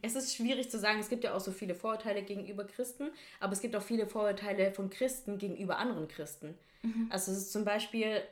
[0.03, 3.53] es ist schwierig zu sagen, es gibt ja auch so viele Vorurteile gegenüber Christen, aber
[3.53, 6.59] es gibt auch viele Vorurteile von Christen gegenüber anderen Christen.
[6.83, 7.09] Mhm.
[7.11, 8.23] Also zum Beispiel,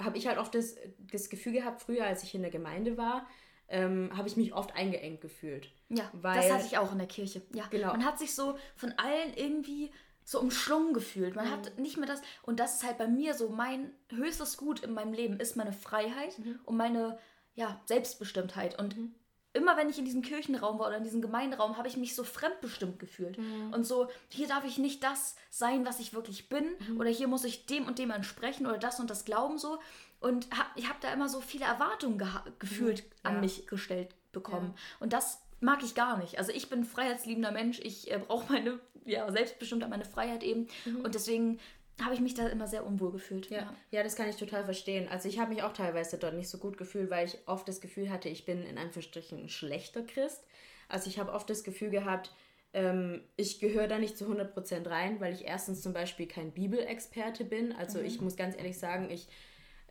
[0.00, 3.26] habe ich halt oft das, das Gefühl gehabt, früher, als ich in der Gemeinde war,
[3.68, 5.70] ähm, habe ich mich oft eingeengt gefühlt.
[5.88, 7.42] Ja, weil, das hatte ich auch in der Kirche.
[7.54, 7.88] Ja, genau.
[7.88, 9.90] Man hat sich so von allen irgendwie
[10.24, 11.34] so umschlungen gefühlt.
[11.34, 11.50] Man mhm.
[11.50, 12.22] hat nicht mehr das.
[12.42, 15.72] Und das ist halt bei mir so mein höchstes Gut in meinem Leben ist meine
[15.72, 16.60] Freiheit mhm.
[16.64, 17.18] und meine
[17.54, 18.78] ja, Selbstbestimmtheit.
[18.78, 19.14] Und mhm.
[19.52, 22.24] Immer wenn ich in diesem Kirchenraum war oder in diesem Gemeinderaum, habe ich mich so
[22.24, 23.38] fremdbestimmt gefühlt.
[23.38, 23.72] Mhm.
[23.72, 26.64] Und so, hier darf ich nicht das sein, was ich wirklich bin.
[26.88, 27.00] Mhm.
[27.00, 29.78] Oder hier muss ich dem und dem entsprechen oder das und das glauben so.
[30.20, 32.22] Und hab, ich habe da immer so viele Erwartungen
[32.58, 33.10] gefühlt mhm.
[33.24, 33.30] ja.
[33.30, 34.74] an mich gestellt bekommen.
[34.74, 34.80] Ja.
[35.00, 36.38] Und das mag ich gar nicht.
[36.38, 40.68] Also ich bin ein freiheitsliebender Mensch, ich äh, brauche meine ja, Selbstbestimmtheit, meine Freiheit eben.
[40.84, 41.02] Mhm.
[41.02, 41.60] Und deswegen
[42.04, 43.50] habe ich mich da immer sehr unwohl gefühlt.
[43.50, 43.74] Ja, ja.
[43.90, 45.08] ja das kann ich total verstehen.
[45.08, 47.80] Also ich habe mich auch teilweise dort nicht so gut gefühlt, weil ich oft das
[47.80, 50.44] Gefühl hatte, ich bin in Anführungsstrichen ein schlechter Christ.
[50.88, 52.32] Also ich habe oft das Gefühl gehabt,
[52.74, 57.44] ähm, ich gehöre da nicht zu 100% rein, weil ich erstens zum Beispiel kein Bibelexperte
[57.44, 57.72] bin.
[57.72, 58.06] Also mhm.
[58.06, 59.28] ich muss ganz ehrlich sagen, ich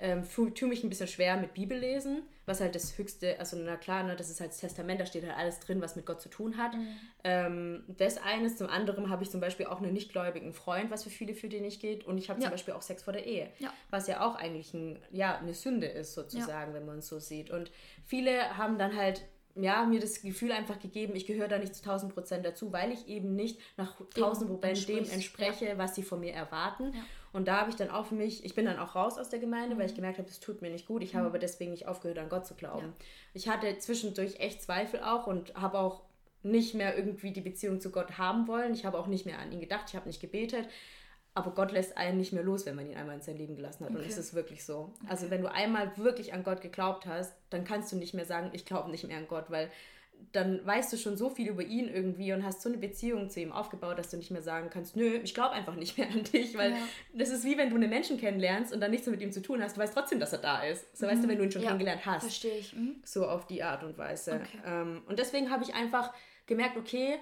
[0.02, 0.24] ähm,
[0.56, 4.16] tue mich ein bisschen schwer mit Bibellesen, was halt das höchste, also na klar, ne,
[4.16, 6.58] das ist halt das Testament, da steht halt alles drin, was mit Gott zu tun
[6.58, 6.74] hat.
[6.74, 6.98] Mhm.
[7.24, 11.12] Ähm, das eines, zum anderen habe ich zum Beispiel auch einen nichtgläubigen Freund, was für
[11.12, 12.04] viele für den nicht geht.
[12.04, 12.46] Und ich habe ja.
[12.46, 13.72] zum Beispiel auch Sex vor der Ehe, ja.
[13.92, 16.78] was ja auch eigentlich ein, ja, eine Sünde ist, sozusagen, ja.
[16.78, 17.52] wenn man es so sieht.
[17.52, 17.72] Und
[18.04, 19.24] viele haben dann halt
[19.56, 22.92] ja, mir das Gefühl einfach gegeben, ich gehöre da nicht zu 1000 Prozent dazu, weil
[22.92, 26.94] ich eben nicht nach 1000 Prozent dem entspreche, was sie von mir erwarten.
[26.94, 27.04] Ja.
[27.34, 29.40] Und da habe ich dann auch für mich, ich bin dann auch raus aus der
[29.40, 29.80] Gemeinde, mhm.
[29.80, 29.98] weil ich mhm.
[29.98, 31.04] gemerkt habe, es tut mir nicht gut.
[31.04, 31.20] Ich mhm.
[31.20, 32.88] habe aber deswegen nicht aufgehört, an Gott zu glauben.
[32.88, 33.06] Ja.
[33.34, 36.02] Ich hatte zwischendurch echt Zweifel auch und habe auch
[36.44, 38.74] nicht mehr irgendwie die Beziehung zu Gott haben wollen.
[38.74, 40.68] Ich habe auch nicht mehr an ihn gedacht, ich habe nicht gebetet.
[41.34, 43.86] Aber Gott lässt einen nicht mehr los, wenn man ihn einmal in sein Leben gelassen
[43.86, 43.92] hat.
[43.92, 44.02] Okay.
[44.02, 44.94] Und es ist wirklich so.
[44.96, 45.08] Okay.
[45.08, 48.50] Also wenn du einmal wirklich an Gott geglaubt hast, dann kannst du nicht mehr sagen,
[48.52, 49.72] ich glaube nicht mehr an Gott, weil
[50.32, 53.40] dann weißt du schon so viel über ihn irgendwie und hast so eine Beziehung zu
[53.40, 56.24] ihm aufgebaut, dass du nicht mehr sagen kannst, nö, ich glaube einfach nicht mehr an
[56.24, 56.78] dich, weil ja.
[57.14, 59.42] das ist wie wenn du einen Menschen kennenlernst und dann nichts mehr mit ihm zu
[59.42, 60.98] tun hast, du weißt trotzdem, dass er da ist.
[60.98, 61.12] So mhm.
[61.12, 61.70] weißt du, wenn du ihn schon ja.
[61.70, 62.24] kennengelernt hast.
[62.24, 62.74] Verstehe ich.
[62.74, 63.02] Mhm.
[63.04, 64.42] So auf die Art und Weise.
[64.42, 64.60] Okay.
[64.66, 66.14] Ähm, und deswegen habe ich einfach
[66.46, 67.20] gemerkt, okay,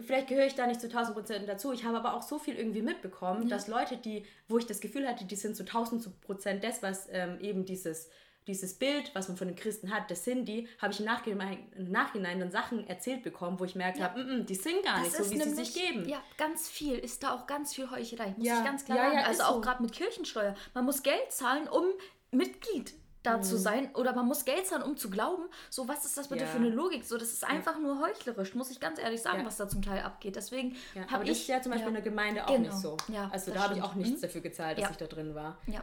[0.00, 1.72] vielleicht gehöre ich da nicht zu 1000 Prozent dazu.
[1.72, 3.48] Ich habe aber auch so viel irgendwie mitbekommen, ja.
[3.48, 7.08] dass Leute, die, wo ich das Gefühl hatte, die sind zu 1000 Prozent das, was
[7.10, 8.10] ähm, eben dieses
[8.48, 11.70] dieses Bild, was man von den Christen hat, das sind die, habe ich im Nachhinein,
[11.76, 14.06] im Nachhinein dann Sachen erzählt bekommen, wo ich merkt ja.
[14.06, 16.08] habe, mm, mm, die sind gar das nicht so, wie nämlich, sie sich geben.
[16.08, 16.98] Ja, ganz viel.
[16.98, 18.34] Ist da auch ganz viel Heuchelei.
[18.36, 18.58] Muss ja.
[18.58, 19.26] ich ganz klar ja, sagen.
[19.26, 19.60] also auch so.
[19.60, 20.54] gerade mit Kirchensteuer.
[20.74, 21.84] Man muss Geld zahlen, um
[22.30, 23.42] Mitglied da mhm.
[23.42, 25.44] zu sein oder man muss Geld zahlen, um zu glauben.
[25.70, 27.04] So, was ist das bitte für eine Logik?
[27.04, 30.02] So, das ist einfach nur heuchlerisch, muss ich ganz ehrlich sagen, was da zum Teil
[30.02, 30.36] abgeht.
[30.36, 31.46] Deswegen ja, habe ich.
[31.48, 32.68] Ja zum Beispiel in der Gemeinde auch genau.
[32.68, 32.96] nicht so.
[33.30, 34.22] also da habe ich auch nichts mhm.
[34.22, 35.58] dafür gezahlt, dass ich da drin war.
[35.66, 35.82] Ja.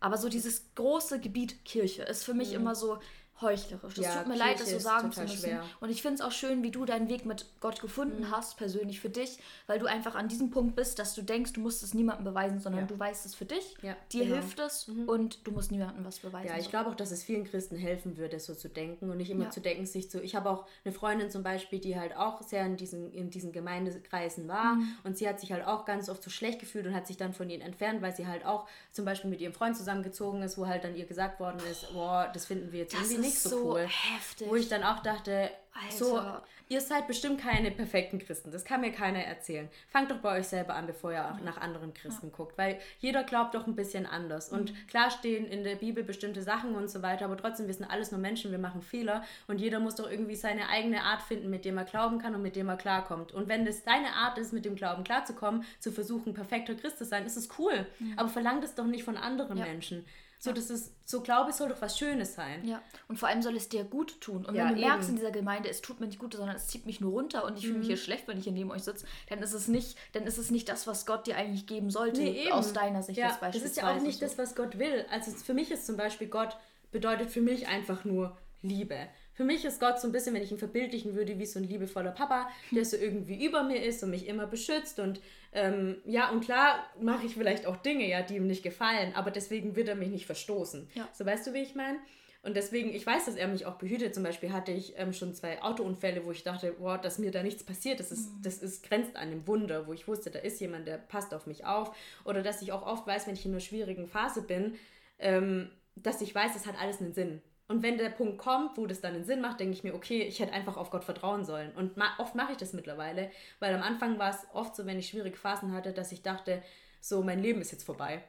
[0.00, 2.56] Aber so dieses große Gebiet Kirche ist für mich mhm.
[2.56, 2.98] immer so,
[3.40, 3.94] heuchlerisch.
[3.94, 5.38] Das ja, tut mir Kirche leid, das so sagen zu müssen.
[5.38, 5.64] Schwer.
[5.80, 8.30] Und ich finde es auch schön, wie du deinen Weg mit Gott gefunden mhm.
[8.30, 11.60] hast, persönlich für dich, weil du einfach an diesem Punkt bist, dass du denkst, du
[11.60, 12.86] musst es niemandem beweisen, sondern ja.
[12.86, 14.36] du weißt es für dich, ja, dir genau.
[14.36, 15.08] hilft es mhm.
[15.08, 16.48] und du musst niemandem was beweisen.
[16.48, 19.30] Ja, ich glaube auch, dass es vielen Christen helfen würde, so zu denken und nicht
[19.30, 20.20] immer zu denken, sich zu.
[20.20, 23.52] Ich habe auch eine Freundin zum Beispiel, die halt auch sehr in diesen, in diesen
[23.52, 24.88] Gemeindekreisen war mhm.
[25.04, 27.32] und sie hat sich halt auch ganz oft so schlecht gefühlt und hat sich dann
[27.32, 30.66] von ihnen entfernt, weil sie halt auch zum Beispiel mit ihrem Freund zusammengezogen ist, wo
[30.66, 33.48] halt dann ihr gesagt worden ist, boah, das finden wir jetzt das irgendwie nicht so,
[33.48, 33.86] so cool.
[33.86, 34.48] Heftig.
[34.48, 35.96] Wo ich dann auch dachte, Alter.
[35.96, 36.22] so,
[36.68, 38.50] ihr seid bestimmt keine perfekten Christen.
[38.50, 39.68] Das kann mir keiner erzählen.
[39.88, 42.36] Fangt doch bei euch selber an, bevor ihr auch nach anderen Christen ja.
[42.36, 42.58] guckt.
[42.58, 44.50] Weil jeder glaubt doch ein bisschen anders.
[44.50, 44.86] Und mhm.
[44.88, 48.10] klar stehen in der Bibel bestimmte Sachen und so weiter, aber trotzdem, wir sind alles
[48.10, 49.24] nur Menschen, wir machen Fehler.
[49.46, 52.42] Und jeder muss doch irgendwie seine eigene Art finden, mit dem er glauben kann und
[52.42, 53.32] mit dem er klarkommt.
[53.32, 57.04] Und wenn das deine Art ist, mit dem Glauben klarzukommen, zu versuchen, perfekter Christ zu
[57.04, 57.86] sein, ist es cool.
[57.98, 58.14] Mhm.
[58.16, 59.64] Aber verlangt es doch nicht von anderen ja.
[59.64, 60.04] Menschen.
[60.40, 62.66] So, das ist, so Glaube soll doch was Schönes sein.
[62.66, 62.80] Ja.
[63.08, 64.44] Und vor allem soll es dir gut tun.
[64.44, 64.88] Und ja, wenn du eben.
[64.88, 67.44] merkst in dieser Gemeinde, es tut mir nicht gut, sondern es zieht mich nur runter
[67.44, 67.68] und ich mhm.
[67.68, 70.24] fühle mich hier schlecht, wenn ich hier neben euch sitze, dann ist es nicht, dann
[70.24, 73.36] ist es nicht das, was Gott dir eigentlich geben sollte, nee, aus deiner Sicht ja,
[73.40, 74.26] Das ist ja auch nicht so.
[74.26, 75.06] das, was Gott will.
[75.10, 76.56] Also für mich ist zum Beispiel Gott
[76.92, 79.08] bedeutet für mich einfach nur Liebe.
[79.38, 81.64] Für mich ist Gott so ein bisschen, wenn ich ihn verbildlichen würde, wie so ein
[81.64, 84.98] liebevoller Papa, der so irgendwie über mir ist und mich immer beschützt.
[84.98, 85.20] Und
[85.52, 89.30] ähm, ja, und klar mache ich vielleicht auch Dinge, ja, die ihm nicht gefallen, aber
[89.30, 90.88] deswegen wird er mich nicht verstoßen.
[90.96, 91.08] Ja.
[91.12, 91.98] So weißt du, wie ich meine?
[92.42, 94.12] Und deswegen, ich weiß, dass er mich auch behütet.
[94.12, 97.44] Zum Beispiel hatte ich ähm, schon zwei Autounfälle, wo ich dachte, wow, dass mir da
[97.44, 98.00] nichts passiert.
[98.00, 98.42] Das ist, mhm.
[98.42, 101.46] das ist grenzt an einem Wunder, wo ich wusste, da ist jemand, der passt auf
[101.46, 101.94] mich auf.
[102.24, 104.74] Oder dass ich auch oft weiß, wenn ich in einer schwierigen Phase bin,
[105.20, 107.40] ähm, dass ich weiß, das hat alles einen Sinn.
[107.68, 110.22] Und wenn der Punkt kommt, wo das dann einen Sinn macht, denke ich mir, okay,
[110.22, 111.70] ich hätte einfach auf Gott vertrauen sollen.
[111.72, 114.98] Und ma oft mache ich das mittlerweile, weil am Anfang war es oft so, wenn
[114.98, 116.62] ich schwierige Phasen hatte, dass ich dachte,
[117.00, 118.22] so, mein Leben ist jetzt vorbei.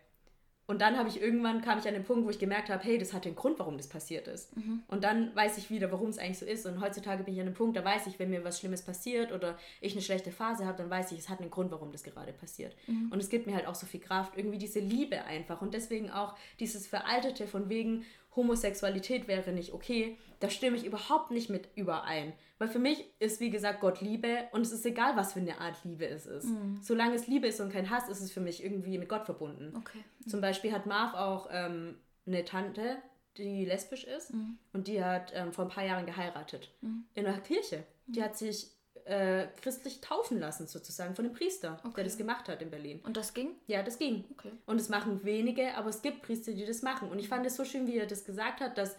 [0.69, 2.99] Und dann habe ich irgendwann kam ich an den Punkt, wo ich gemerkt habe, hey,
[2.99, 4.55] das hat den Grund, warum das passiert ist.
[4.55, 4.83] Mhm.
[4.87, 6.67] Und dann weiß ich wieder, warum es eigentlich so ist.
[6.67, 9.31] Und heutzutage bin ich an dem Punkt, da weiß ich, wenn mir was Schlimmes passiert
[9.31, 12.03] oder ich eine schlechte Phase habe, dann weiß ich, es hat einen Grund, warum das
[12.03, 12.75] gerade passiert.
[12.85, 13.11] Mhm.
[13.11, 15.63] Und es gibt mir halt auch so viel Kraft, irgendwie diese Liebe einfach.
[15.63, 21.31] Und deswegen auch dieses Veraltete von wegen, Homosexualität wäre nicht okay, da stimme ich überhaupt
[21.31, 22.33] nicht mit überein.
[22.57, 25.59] Weil für mich ist, wie gesagt, Gott Liebe und es ist egal, was für eine
[25.59, 26.45] Art Liebe es ist.
[26.45, 26.79] Mhm.
[26.81, 29.73] Solange es Liebe ist und kein Hass, ist es für mich irgendwie mit Gott verbunden.
[29.77, 30.03] Okay.
[30.19, 30.29] Mhm.
[30.29, 32.97] Zum Beispiel hat Marv auch ähm, eine Tante,
[33.37, 34.57] die lesbisch ist mhm.
[34.73, 36.73] und die hat ähm, vor ein paar Jahren geheiratet.
[36.81, 37.05] Mhm.
[37.13, 37.85] In der Kirche.
[38.07, 38.71] Die hat sich
[39.05, 41.95] äh, christlich taufen lassen, sozusagen, von dem Priester, okay.
[41.97, 42.99] der das gemacht hat in Berlin.
[43.03, 43.55] Und das ging?
[43.67, 44.25] Ja, das ging.
[44.31, 44.51] Okay.
[44.65, 47.09] Und es machen wenige, aber es gibt Priester, die das machen.
[47.09, 48.95] Und ich fand es so schön, wie er das gesagt hat, dass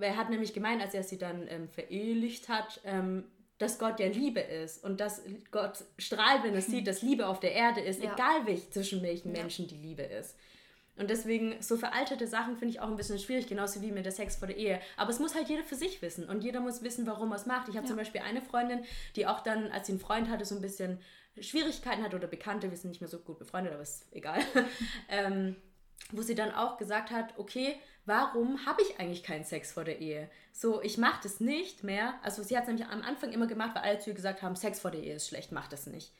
[0.00, 3.24] er hat nämlich gemeint, als er sie dann ähm, verehelicht hat, ähm,
[3.58, 7.40] dass Gott ja Liebe ist und dass Gott strahlt, wenn er sieht, dass Liebe auf
[7.40, 8.12] der Erde ist, ja.
[8.12, 9.40] egal wie, zwischen welchen ja.
[9.40, 10.36] Menschen die Liebe ist.
[10.96, 14.12] Und deswegen, so veraltete Sachen finde ich auch ein bisschen schwierig, genauso wie mit der
[14.12, 14.80] Sex vor der Ehe.
[14.96, 17.46] Aber es muss halt jeder für sich wissen und jeder muss wissen, warum er es
[17.46, 17.68] macht.
[17.68, 17.88] Ich habe ja.
[17.88, 20.98] zum Beispiel eine Freundin, die auch dann, als sie einen Freund hatte, so ein bisschen
[21.38, 24.40] Schwierigkeiten hat oder Bekannte, wir sind nicht mehr so gut befreundet, aber ist egal,
[25.10, 25.56] ähm,
[26.12, 27.74] wo sie dann auch gesagt hat, okay,
[28.06, 30.30] warum habe ich eigentlich keinen Sex vor der Ehe?
[30.52, 32.14] So, ich mache das nicht mehr.
[32.22, 34.56] Also sie hat es nämlich am Anfang immer gemacht, weil alle zu ihr gesagt haben,
[34.56, 36.12] Sex vor der Ehe ist schlecht, mach das nicht.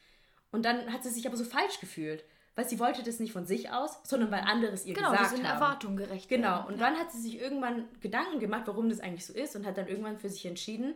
[0.50, 2.24] Und dann hat sie sich aber so falsch gefühlt
[2.56, 5.30] weil sie wollte das nicht von sich aus, sondern weil andere es ihr genau, gesagt
[5.30, 5.36] haben.
[5.36, 6.86] Genau, Erwartungen gerecht Genau, und ja.
[6.86, 9.86] dann hat sie sich irgendwann Gedanken gemacht, warum das eigentlich so ist und hat dann
[9.86, 10.94] irgendwann für sich entschieden,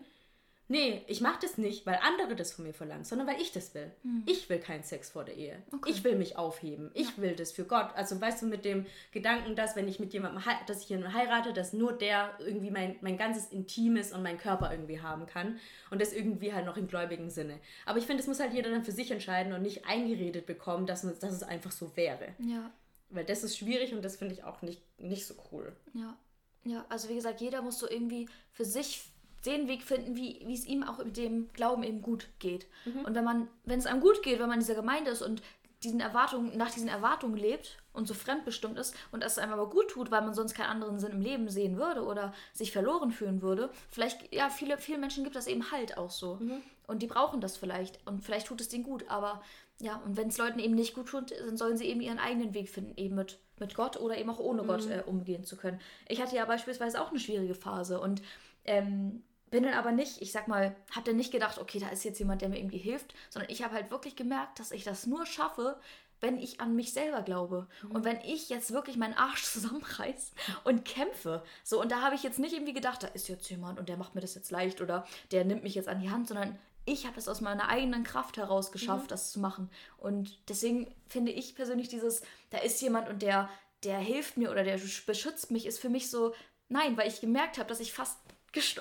[0.70, 3.74] nee, ich mache das nicht, weil andere das von mir verlangen, sondern weil ich das
[3.74, 3.90] will.
[4.04, 4.22] Mhm.
[4.24, 5.62] Ich will keinen Sex vor der Ehe.
[5.72, 5.90] Okay.
[5.90, 6.90] Ich will mich aufheben.
[6.94, 7.22] Ich ja.
[7.22, 7.90] will das für Gott.
[7.96, 11.52] Also weißt du, mit dem Gedanken, dass wenn ich mit jemandem, dass ich jemanden heirate,
[11.52, 15.58] dass nur der irgendwie mein, mein ganzes Intimes und mein Körper irgendwie haben kann.
[15.90, 17.58] Und das irgendwie halt noch im gläubigen Sinne.
[17.84, 20.86] Aber ich finde, das muss halt jeder dann für sich entscheiden und nicht eingeredet bekommen,
[20.86, 22.28] dass, dass es einfach so wäre.
[22.38, 22.70] Ja.
[23.10, 25.72] Weil das ist schwierig und das finde ich auch nicht, nicht so cool.
[25.94, 26.16] Ja.
[26.64, 29.10] Ja, also wie gesagt, jeder muss so irgendwie für sich
[29.46, 32.66] den Weg finden, wie, wie es ihm auch mit dem Glauben eben gut geht.
[32.84, 33.04] Mhm.
[33.04, 35.42] Und wenn man, wenn es einem gut geht, wenn man in dieser Gemeinde ist und
[35.82, 39.88] diesen Erwartungen, nach diesen Erwartungen lebt und so fremdbestimmt ist und es einem aber gut
[39.88, 43.40] tut, weil man sonst keinen anderen Sinn im Leben sehen würde oder sich verloren fühlen
[43.40, 43.70] würde.
[43.88, 46.36] Vielleicht, ja, viele, viele Menschen gibt das eben halt auch so.
[46.36, 46.62] Mhm.
[46.86, 47.98] Und die brauchen das vielleicht.
[48.06, 49.08] Und vielleicht tut es denen gut.
[49.08, 49.42] Aber
[49.80, 52.52] ja, und wenn es Leuten eben nicht gut tut, dann sollen sie eben ihren eigenen
[52.52, 54.66] Weg finden, eben mit, mit Gott oder eben auch ohne mhm.
[54.66, 55.80] Gott äh, umgehen zu können.
[56.08, 58.20] Ich hatte ja beispielsweise auch eine schwierige Phase und
[58.64, 62.04] ähm, bin dann aber nicht, ich sag mal, hab dann nicht gedacht, okay, da ist
[62.04, 65.06] jetzt jemand, der mir irgendwie hilft, sondern ich habe halt wirklich gemerkt, dass ich das
[65.06, 65.78] nur schaffe,
[66.20, 67.66] wenn ich an mich selber glaube.
[67.82, 67.90] Mhm.
[67.92, 70.32] Und wenn ich jetzt wirklich meinen Arsch zusammenreiß
[70.64, 71.42] und kämpfe.
[71.64, 73.96] So, und da habe ich jetzt nicht irgendwie gedacht, da ist jetzt jemand und der
[73.96, 77.04] macht mir das jetzt leicht oder der nimmt mich jetzt an die Hand, sondern ich
[77.04, 79.08] habe das aus meiner eigenen Kraft heraus geschafft, mhm.
[79.08, 79.70] das zu machen.
[79.98, 83.48] Und deswegen finde ich persönlich dieses, da ist jemand und der,
[83.84, 86.34] der hilft mir oder der beschützt mich, ist für mich so,
[86.68, 88.18] nein, weil ich gemerkt habe, dass ich fast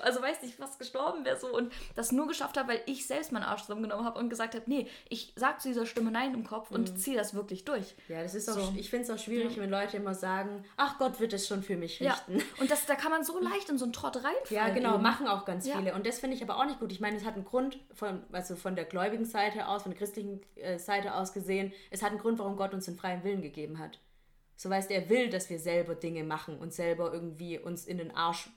[0.01, 3.31] also weiß nicht, fast gestorben wäre so und das nur geschafft habe, weil ich selbst
[3.31, 6.43] meinen Arsch zusammengenommen habe und gesagt habe, nee, ich sag zu dieser Stimme Nein im
[6.43, 6.97] Kopf und mhm.
[6.97, 7.95] ziehe das wirklich durch.
[8.07, 8.73] Ja, das ist auch, so.
[8.75, 9.61] ich finde es auch schwierig, ja.
[9.61, 12.39] wenn Leute immer sagen, ach Gott wird es schon für mich richten.
[12.39, 12.43] Ja.
[12.59, 14.35] Und das, da kann man so leicht in so einen Trott reinfallen.
[14.49, 15.03] Ja, genau, eben.
[15.03, 15.77] machen auch ganz ja.
[15.77, 16.91] viele und das finde ich aber auch nicht gut.
[16.91, 19.97] Ich meine, es hat einen Grund, von, also von der gläubigen Seite aus, von der
[19.97, 23.41] christlichen äh, Seite aus gesehen, es hat einen Grund, warum Gott uns den freien Willen
[23.41, 23.99] gegeben hat.
[24.55, 28.11] So weißt er will, dass wir selber Dinge machen und selber irgendwie uns in den
[28.11, 28.49] Arsch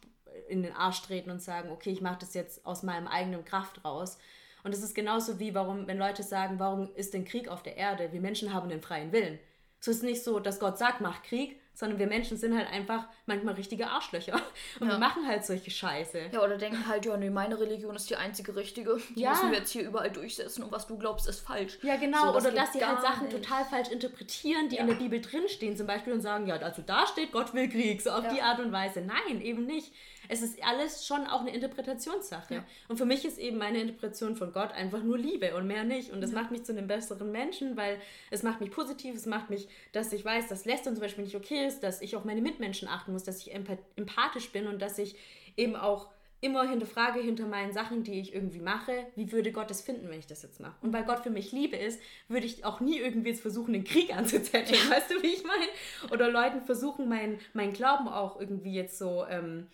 [0.48, 3.84] in den Arsch treten und sagen, okay, ich mache das jetzt aus meinem eigenen Kraft
[3.84, 4.18] raus.
[4.64, 7.76] Und es ist genauso wie, warum, wenn Leute sagen, warum ist denn Krieg auf der
[7.76, 8.12] Erde?
[8.12, 9.38] Wir Menschen haben den freien Willen.
[9.80, 12.70] So ist es nicht so, dass Gott sagt, mach Krieg, sondern wir Menschen sind halt
[12.70, 14.34] einfach manchmal richtige Arschlöcher
[14.80, 14.94] und ja.
[14.94, 16.30] wir machen halt solche Scheiße.
[16.32, 18.98] Ja, oder denken halt, ja, nee, meine Religion ist die einzige richtige.
[19.16, 19.30] Die ja.
[19.30, 21.78] müssen wir jetzt hier überall durchsetzen und was du glaubst, ist falsch.
[21.82, 22.26] Ja, genau.
[22.26, 23.36] So, das oder dass sie halt Sachen nicht.
[23.36, 24.82] total falsch interpretieren, die ja.
[24.82, 28.02] in der Bibel drinstehen zum Beispiel und sagen, ja, also da steht, Gott will Krieg,
[28.02, 29.00] so auf die Art und Weise.
[29.00, 29.92] Nein, eben nicht
[30.32, 32.54] es ist alles schon auch eine Interpretationssache.
[32.54, 32.64] Ja.
[32.88, 36.10] Und für mich ist eben meine Interpretation von Gott einfach nur Liebe und mehr nicht.
[36.10, 36.40] Und das ja.
[36.40, 40.10] macht mich zu einem besseren Menschen, weil es macht mich positiv, es macht mich, dass
[40.12, 43.12] ich weiß, dass Lästern zum Beispiel nicht okay ist, dass ich auf meine Mitmenschen achten
[43.12, 45.16] muss, dass ich empathisch bin und dass ich
[45.58, 46.08] eben auch
[46.40, 50.18] immer hinterfrage hinter meinen Sachen, die ich irgendwie mache, wie würde Gott es finden, wenn
[50.18, 50.74] ich das jetzt mache?
[50.80, 53.84] Und weil Gott für mich Liebe ist, würde ich auch nie irgendwie jetzt versuchen, den
[53.84, 56.12] Krieg anzuzetteln, weißt du, wie ich meine?
[56.12, 59.68] Oder Leuten versuchen, meinen mein Glauben auch irgendwie jetzt so ähm,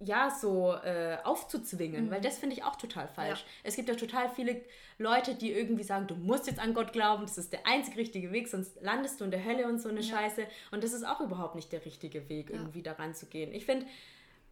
[0.00, 2.10] ja, so äh, aufzuzwingen, mhm.
[2.10, 3.40] weil das finde ich auch total falsch.
[3.40, 3.46] Ja.
[3.64, 4.60] Es gibt ja total viele
[4.98, 8.30] Leute, die irgendwie sagen, du musst jetzt an Gott glauben, das ist der einzig richtige
[8.32, 10.16] Weg, sonst landest du in der Hölle und so eine ja.
[10.16, 10.46] Scheiße.
[10.70, 12.92] Und das ist auch überhaupt nicht der richtige Weg, irgendwie ja.
[12.92, 13.52] daran zu gehen.
[13.52, 13.86] Ich finde,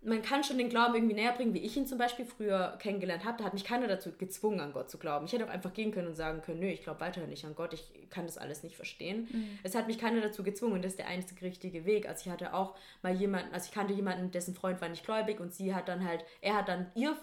[0.06, 3.24] man kann schon den Glauben irgendwie näher bringen, wie ich ihn zum Beispiel früher kennengelernt
[3.24, 3.38] habe.
[3.38, 5.26] Da hat mich keiner dazu gezwungen, an Gott zu glauben.
[5.26, 7.54] Ich hätte auch einfach gehen können und sagen können, nö, ich glaube weiterhin nicht an
[7.54, 9.28] Gott, ich kann das alles nicht verstehen.
[9.30, 9.58] Mhm.
[9.62, 12.08] Es hat mich keiner dazu gezwungen das ist der einzige richtige Weg.
[12.08, 15.40] Also ich hatte auch mal jemanden, also ich kannte jemanden, dessen Freund war nicht gläubig
[15.40, 17.16] und sie hat dann halt, er hat dann ihr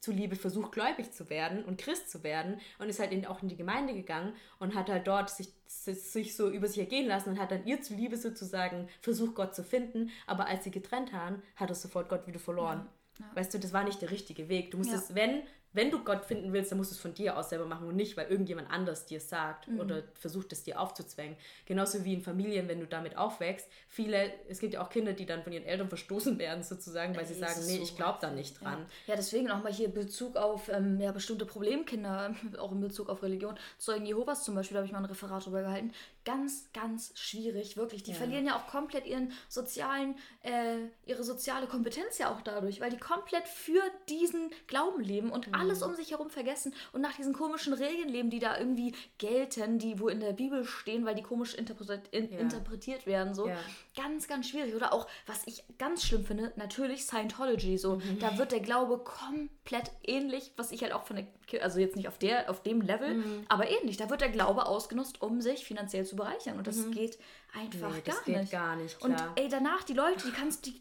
[0.00, 3.48] zuliebe versucht, gläubig zu werden und Christ zu werden und ist halt in, auch in
[3.48, 7.38] die Gemeinde gegangen und hat halt dort sich, sich so über sich ergehen lassen und
[7.38, 10.10] hat dann ihr zuliebe sozusagen versucht, Gott zu finden.
[10.26, 12.78] Aber als sie getrennt haben, hat er sofort Gott wieder verloren.
[12.78, 12.92] Ja.
[13.20, 13.36] Ja.
[13.36, 14.70] Weißt du, das war nicht der richtige Weg.
[14.70, 15.16] Du musstest, ja.
[15.16, 17.86] wenn, wenn du Gott finden willst, dann musst du es von dir aus selber machen
[17.86, 19.80] und nicht, weil irgendjemand anders dir sagt mhm.
[19.80, 21.36] oder versucht es dir aufzuzwängen.
[21.64, 23.68] Genauso wie in Familien, wenn du damit aufwächst.
[23.88, 27.26] Viele, es gibt ja auch Kinder, die dann von ihren Eltern verstoßen werden, sozusagen, weil
[27.26, 28.86] sie sagen, nee, so ich glaube da nicht dran.
[29.06, 33.08] Ja, ja deswegen auch mal hier Bezug auf ähm, ja, bestimmte Problemkinder, auch in Bezug
[33.08, 33.54] auf Religion.
[33.78, 35.92] Zeugen Jehovas zum Beispiel, da habe ich mal ein Referat drüber gehalten.
[36.24, 38.02] Ganz, ganz schwierig, wirklich.
[38.02, 38.16] Die ja.
[38.16, 42.98] verlieren ja auch komplett ihren sozialen, äh, ihre soziale Kompetenz ja auch dadurch, weil die
[42.98, 47.32] komplett für diesen Glauben leben und mhm alles um sich herum vergessen und nach diesen
[47.32, 51.22] komischen Regeln leben, die da irgendwie gelten, die wo in der Bibel stehen, weil die
[51.22, 52.38] komisch interpretiert, in, ja.
[52.38, 53.34] interpretiert werden.
[53.34, 53.48] So.
[53.48, 53.56] Ja.
[53.96, 54.74] Ganz, ganz schwierig.
[54.74, 57.78] Oder auch, was ich ganz schlimm finde, natürlich Scientology.
[57.78, 57.96] So.
[57.96, 58.18] Mhm.
[58.20, 62.08] Da wird der Glaube komplett ähnlich, was ich halt auch von der, also jetzt nicht
[62.08, 63.44] auf, der, auf dem Level, mhm.
[63.48, 63.96] aber ähnlich.
[63.96, 66.58] Da wird der Glaube ausgenutzt, um sich finanziell zu bereichern.
[66.58, 66.92] Und das mhm.
[66.92, 67.18] geht
[67.52, 68.52] einfach nee, gar nicht.
[68.52, 68.98] gar nicht.
[68.98, 69.10] Klar.
[69.10, 70.80] Und ey, danach, die Leute, die kannst die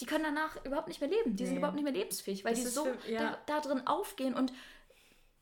[0.00, 1.34] die können danach überhaupt nicht mehr leben.
[1.34, 1.48] Die nee.
[1.48, 3.36] sind überhaupt nicht mehr lebensfähig, weil das die so für, ja.
[3.46, 4.52] da, da, drin aufgehen und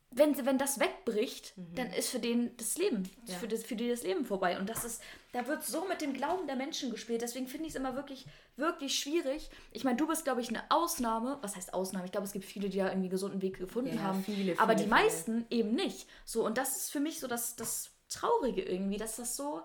[0.09, 1.75] wenn, wenn das wegbricht, mhm.
[1.75, 3.35] dann ist für den das Leben, ja.
[3.35, 4.57] für, das, für die das Leben vorbei.
[4.57, 5.01] Und das ist,
[5.33, 7.21] da wird so mit dem Glauben der Menschen gespielt.
[7.21, 9.49] Deswegen finde ich es immer wirklich, wirklich schwierig.
[9.71, 11.37] Ich meine, du bist, glaube ich, eine Ausnahme.
[11.41, 12.05] Was heißt Ausnahme?
[12.05, 14.23] Ich glaube, es gibt viele, die da irgendwie einen gesunden Weg gefunden ja, haben.
[14.23, 14.95] Viele, viele, aber die viele.
[14.95, 16.07] meisten eben nicht.
[16.23, 19.61] So, und das ist für mich so das, das Traurige irgendwie, dass das so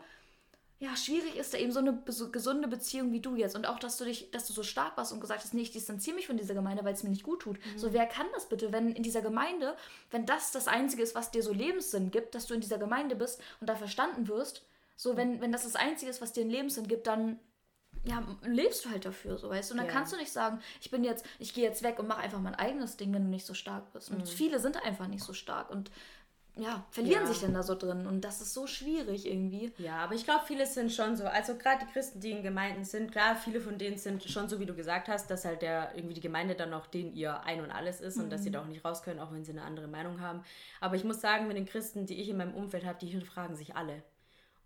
[0.83, 3.55] ja, schwierig ist da eben so eine so gesunde Beziehung wie du jetzt.
[3.55, 5.71] Und auch, dass du dich, dass du so stark warst und gesagt hast, nee, ich
[5.71, 7.57] distanziere mich von dieser Gemeinde, weil es mir nicht gut tut.
[7.59, 7.79] Mhm.
[7.79, 9.77] So, wer kann das bitte, wenn in dieser Gemeinde,
[10.11, 13.15] wenn das das Einzige ist, was dir so Lebenssinn gibt, dass du in dieser Gemeinde
[13.15, 16.51] bist und da verstanden wirst, so, wenn, wenn das das Einzige ist, was dir einen
[16.51, 17.39] Lebenssinn gibt, dann
[18.05, 19.75] ja, lebst du halt dafür, so weißt du.
[19.75, 19.93] Und dann ja.
[19.93, 22.57] kannst du nicht sagen, ich bin jetzt, ich gehe jetzt weg und mache einfach mein
[22.57, 24.11] eigenes Ding, wenn du nicht so stark bist.
[24.11, 24.27] Und mhm.
[24.27, 25.71] viele sind einfach nicht so stark.
[25.71, 25.93] Und
[26.57, 27.29] ja, verlieren ja.
[27.29, 29.73] sich denn da so drin und das ist so schwierig irgendwie.
[29.79, 32.85] Ja, aber ich glaube, viele sind schon so, also gerade die Christen, die in Gemeinden
[32.85, 35.95] sind, klar, viele von denen sind schon so, wie du gesagt hast, dass halt der
[35.95, 38.25] irgendwie die Gemeinde dann noch denen ihr Ein und Alles ist mhm.
[38.25, 38.55] und dass sie mhm.
[38.55, 40.45] da auch nicht raus können, auch wenn sie eine andere Meinung haben.
[40.81, 43.57] Aber ich muss sagen, mit den Christen, die ich in meinem Umfeld habe, die hinterfragen
[43.57, 44.03] sich alle.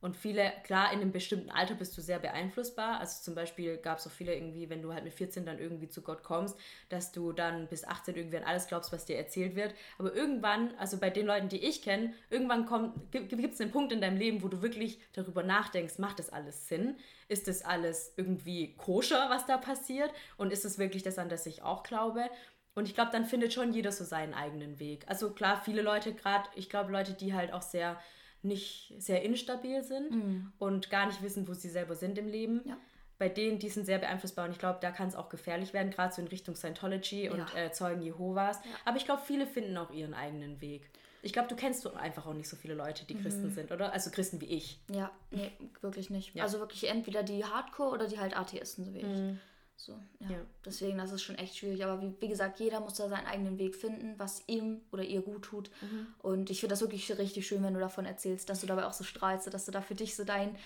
[0.01, 3.01] Und viele, klar, in einem bestimmten Alter bist du sehr beeinflussbar.
[3.01, 5.89] Also zum Beispiel gab es auch viele irgendwie, wenn du halt mit 14 dann irgendwie
[5.89, 6.57] zu Gott kommst,
[6.91, 9.75] dass du dann bis 18 irgendwie an alles glaubst, was dir erzählt wird.
[9.99, 12.67] Aber irgendwann, also bei den Leuten, die ich kenne, irgendwann
[13.11, 16.69] gibt es einen Punkt in deinem Leben, wo du wirklich darüber nachdenkst, macht das alles
[16.69, 16.97] Sinn?
[17.29, 20.13] Ist das alles irgendwie koscher, was da passiert?
[20.37, 22.29] Und ist es wirklich das, an das ich auch glaube?
[22.75, 25.05] Und ich glaube, dann findet schon jeder so seinen eigenen Weg.
[25.09, 27.99] Also klar, viele Leute, gerade, ich glaube, Leute, die halt auch sehr
[28.47, 30.53] nicht sehr instabil sind mhm.
[30.59, 32.63] und gar nicht wissen, wo sie selber sind im Leben.
[32.65, 32.77] Ja.
[33.19, 35.91] Bei denen, die sind sehr beeinflussbar und ich glaube, da kann es auch gefährlich werden,
[35.91, 37.65] gerade so in Richtung Scientology und ja.
[37.65, 38.59] äh, Zeugen Jehovas.
[38.59, 38.71] Ja.
[38.85, 40.91] Aber ich glaube, viele finden auch ihren eigenen Weg.
[41.23, 43.23] Ich glaube, du kennst einfach auch nicht so viele Leute, die mhm.
[43.23, 43.93] Christen sind, oder?
[43.93, 44.79] Also Christen wie ich.
[44.93, 46.41] Ja, nee, wirklich nicht.
[46.41, 49.41] Also wirklich entweder die Hardcore oder die halt Atheisten, so wie mhm.
[49.77, 50.31] So, ja.
[50.31, 50.39] ja.
[50.65, 51.85] Deswegen, das ist schon echt schwierig.
[51.85, 55.23] Aber wie, wie gesagt, jeder muss da seinen eigenen Weg finden, was ihm oder ihr
[55.23, 55.71] gut tut.
[55.83, 56.07] Mhm.
[56.19, 58.93] Und ich finde das wirklich richtig schön, wenn du davon erzählst, dass du dabei auch
[58.93, 60.57] so strahlst, dass du da für dich so deinen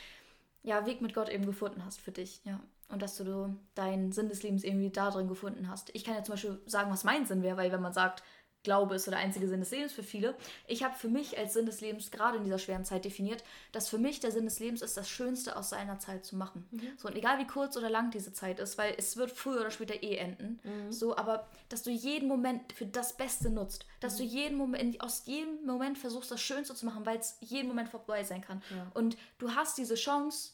[0.62, 2.40] ja, Weg mit Gott eben gefunden hast für dich.
[2.44, 2.61] Ja.
[2.88, 5.90] Und dass du deinen Sinn des Lebens irgendwie da drin gefunden hast.
[5.94, 8.23] Ich kann ja zum Beispiel sagen, was mein Sinn wäre, weil wenn man sagt,
[8.62, 10.35] Glaube ist so der einzige Sinn des Lebens für viele.
[10.66, 13.42] Ich habe für mich als Sinn des Lebens gerade in dieser schweren Zeit definiert,
[13.73, 16.66] dass für mich der Sinn des Lebens ist, das Schönste aus seiner Zeit zu machen.
[16.70, 16.92] Mhm.
[16.99, 19.70] So, und egal wie kurz oder lang diese Zeit ist, weil es wird früher oder
[19.70, 20.61] später eh enden.
[20.62, 20.92] Mhm.
[20.92, 24.18] So, aber dass du jeden Moment für das Beste nutzt, dass mhm.
[24.18, 27.88] du jeden Moment, aus jedem Moment versuchst, das Schönste zu machen, weil es jeden Moment
[27.88, 28.62] vorbei sein kann.
[28.70, 28.90] Ja.
[28.94, 30.51] Und du hast diese Chance,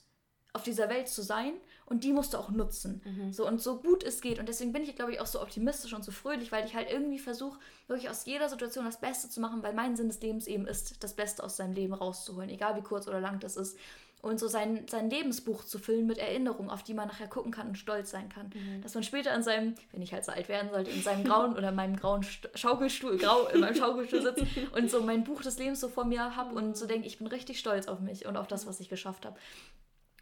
[0.57, 1.53] auf dieser Welt zu sein
[1.85, 3.01] und die musst du auch nutzen.
[3.05, 3.33] Mhm.
[3.33, 4.41] So und so gut es geht.
[4.41, 6.91] Und deswegen bin ich, glaube ich, auch so optimistisch und so fröhlich, weil ich halt
[6.91, 10.49] irgendwie versuche, wirklich aus jeder Situation das Beste zu machen, weil mein Sinn des Lebens
[10.49, 13.79] eben ist, das Beste aus seinem Leben rauszuholen, egal wie kurz oder lang das ist.
[14.23, 17.69] Und so sein, sein Lebensbuch zu füllen mit Erinnerungen, auf die man nachher gucken kann
[17.69, 18.51] und stolz sein kann.
[18.53, 18.83] Mhm.
[18.83, 21.55] Dass man später in seinem, wenn ich halt so alt werden sollte, in seinem grauen
[21.55, 25.81] oder meinem grauen Schaukelstuhl, grau in meinem Schaukelstuhl sitze und so mein Buch des Lebens
[25.81, 28.49] so vor mir habe und so denke, ich bin richtig stolz auf mich und auf
[28.49, 29.37] das, was ich geschafft habe.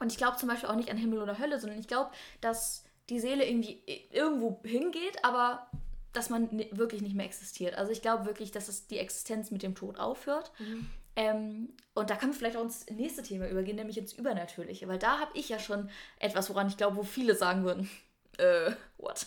[0.05, 2.11] Und ich glaube zum Beispiel auch nicht an Himmel oder Hölle, sondern ich glaube,
[2.43, 5.67] dass die Seele irgendwie irgendwo hingeht, aber
[6.13, 7.79] dass man wirklich nicht mehr existiert.
[7.79, 10.53] Also ich glaube wirklich, dass es die Existenz mit dem Tod aufhört.
[10.59, 10.91] Mhm.
[11.17, 14.99] Ähm, und da können wir vielleicht auch ins nächste Thema übergehen, nämlich ins Übernatürliche, weil
[14.99, 15.89] da habe ich ja schon
[16.19, 17.89] etwas, woran ich glaube, wo viele sagen würden,
[18.37, 19.27] äh, what?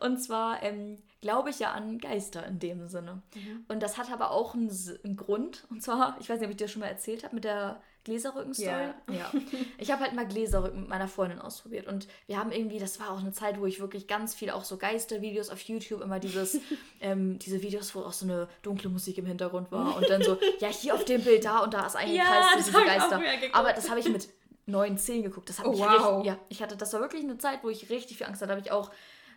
[0.00, 3.22] Und zwar ähm, glaube ich ja an Geister in dem Sinne.
[3.34, 3.64] Mhm.
[3.68, 4.70] Und das hat aber auch einen,
[5.04, 5.64] einen, Grund.
[5.70, 8.68] Und zwar, ich weiß nicht, ob ich dir schon mal erzählt habe, mit der Gläserrücken-Story.
[8.68, 8.94] Yeah.
[9.08, 9.30] Ja.
[9.78, 11.86] Ich habe halt mal Gläserrücken mit meiner Freundin ausprobiert.
[11.86, 14.64] Und wir haben irgendwie, das war auch eine Zeit, wo ich wirklich ganz viel auch
[14.64, 16.60] so Geistervideos auf YouTube, immer dieses,
[17.00, 19.96] ähm, diese Videos, wo auch so eine dunkle Musik im Hintergrund war.
[19.96, 22.64] Und dann so, ja, hier auf dem Bild da und da ist ein ja, Kreis
[22.64, 23.20] diese Geister.
[23.52, 24.28] Aber das habe ich mit
[24.66, 25.48] 9, 10 geguckt.
[25.48, 26.16] Das hat oh, mich wow.
[26.16, 28.48] richtig, ja, ich hatte, das war wirklich eine Zeit, wo ich richtig viel Angst hatte.
[28.48, 28.90] Da habe ich auch,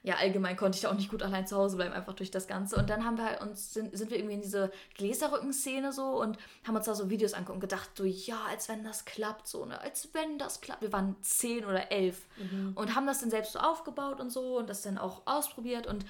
[0.06, 2.46] ja, allgemein konnte ich da auch nicht gut allein zu Hause bleiben, einfach durch das
[2.46, 2.76] Ganze.
[2.76, 6.38] Und dann haben wir halt uns, sind, sind wir irgendwie in diese Gläserrücken-Szene so und
[6.64, 9.66] haben uns da so Videos angeguckt und gedacht, so, ja, als wenn das klappt, so,
[9.66, 10.84] ne, als wenn das klappt.
[10.84, 12.74] Wir waren 10 oder 11 mhm.
[12.76, 16.06] und haben das dann selbst so aufgebaut und so und das dann auch ausprobiert und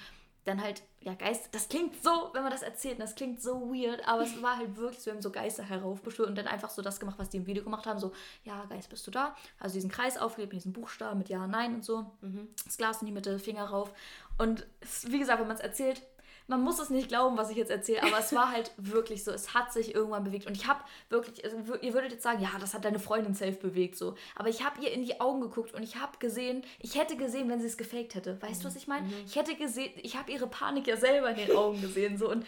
[0.46, 4.06] dann halt, ja, Geist, das klingt so, wenn man das erzählt, das klingt so weird,
[4.08, 7.00] aber es war halt wirklich, wir haben so Geister heraufbeschwört und dann einfach so das
[7.00, 8.12] gemacht, was die im Video gemacht haben, so,
[8.44, 9.34] ja, Geist, bist du da?
[9.58, 12.48] Also diesen Kreis aufgelebt mit diesen Buchstaben, mit Ja, Nein und so, mhm.
[12.64, 13.92] das Glas in die Mitte, Finger rauf
[14.38, 16.02] und es, wie gesagt, wenn man es erzählt,
[16.48, 19.32] man muss es nicht glauben, was ich jetzt erzähle, aber es war halt wirklich so.
[19.32, 20.46] Es hat sich irgendwann bewegt.
[20.46, 23.52] Und ich habe wirklich, also ihr würdet jetzt sagen, ja, das hat deine Freundin safe
[23.52, 24.14] bewegt, so.
[24.36, 27.48] Aber ich habe ihr in die Augen geguckt und ich habe gesehen, ich hätte gesehen,
[27.48, 28.40] wenn sie es gefaked hätte.
[28.40, 29.06] Weißt du, was ich meine?
[29.06, 29.14] Mhm.
[29.26, 32.30] Ich hätte gesehen, ich habe ihre Panik ja selber in den Augen gesehen, so.
[32.30, 32.46] Und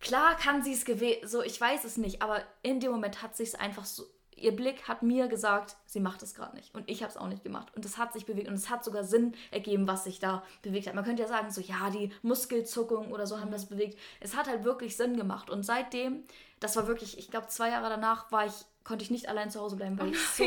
[0.00, 3.36] klar kann sie es gewählt, so, ich weiß es nicht, aber in dem Moment hat
[3.36, 4.04] sich es einfach so
[4.42, 6.74] ihr Blick hat mir gesagt, sie macht es gerade nicht.
[6.74, 7.68] Und ich habe es auch nicht gemacht.
[7.74, 10.86] Und es hat sich bewegt und es hat sogar Sinn ergeben, was sich da bewegt
[10.86, 10.94] hat.
[10.94, 13.98] Man könnte ja sagen, so, ja, die Muskelzuckung oder so haben das bewegt.
[14.20, 15.48] Es hat halt wirklich Sinn gemacht.
[15.48, 16.24] Und seitdem,
[16.60, 19.60] das war wirklich, ich glaube, zwei Jahre danach war ich, konnte ich nicht allein zu
[19.60, 20.44] Hause bleiben, weil ich so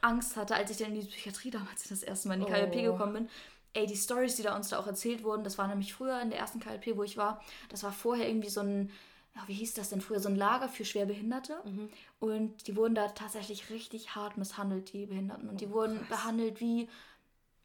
[0.00, 2.76] Angst hatte, als ich dann in die Psychiatrie damals das erste Mal in die KLP
[2.88, 2.92] oh.
[2.92, 3.28] gekommen bin.
[3.72, 6.30] Ey, die Stories, die da uns da auch erzählt wurden, das war nämlich früher in
[6.30, 8.90] der ersten KLP, wo ich war, das war vorher irgendwie so ein
[9.36, 11.60] ja, wie hieß das denn früher, so ein Lager für Schwerbehinderte.
[11.64, 11.88] Mhm.
[12.18, 15.48] Und die wurden da tatsächlich richtig hart misshandelt, die Behinderten.
[15.48, 16.88] Und die oh, wurden behandelt wie,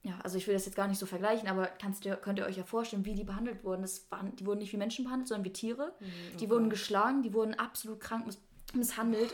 [0.03, 2.57] ja, also ich will das jetzt gar nicht so vergleichen, aber kannst könnt ihr euch
[2.57, 3.81] ja vorstellen, wie die behandelt wurden.
[3.81, 5.93] Das waren, die wurden nicht wie Menschen behandelt, sondern wie Tiere.
[5.99, 8.54] Mhm, die wurden geschlagen, die wurden absolut krank misshandelt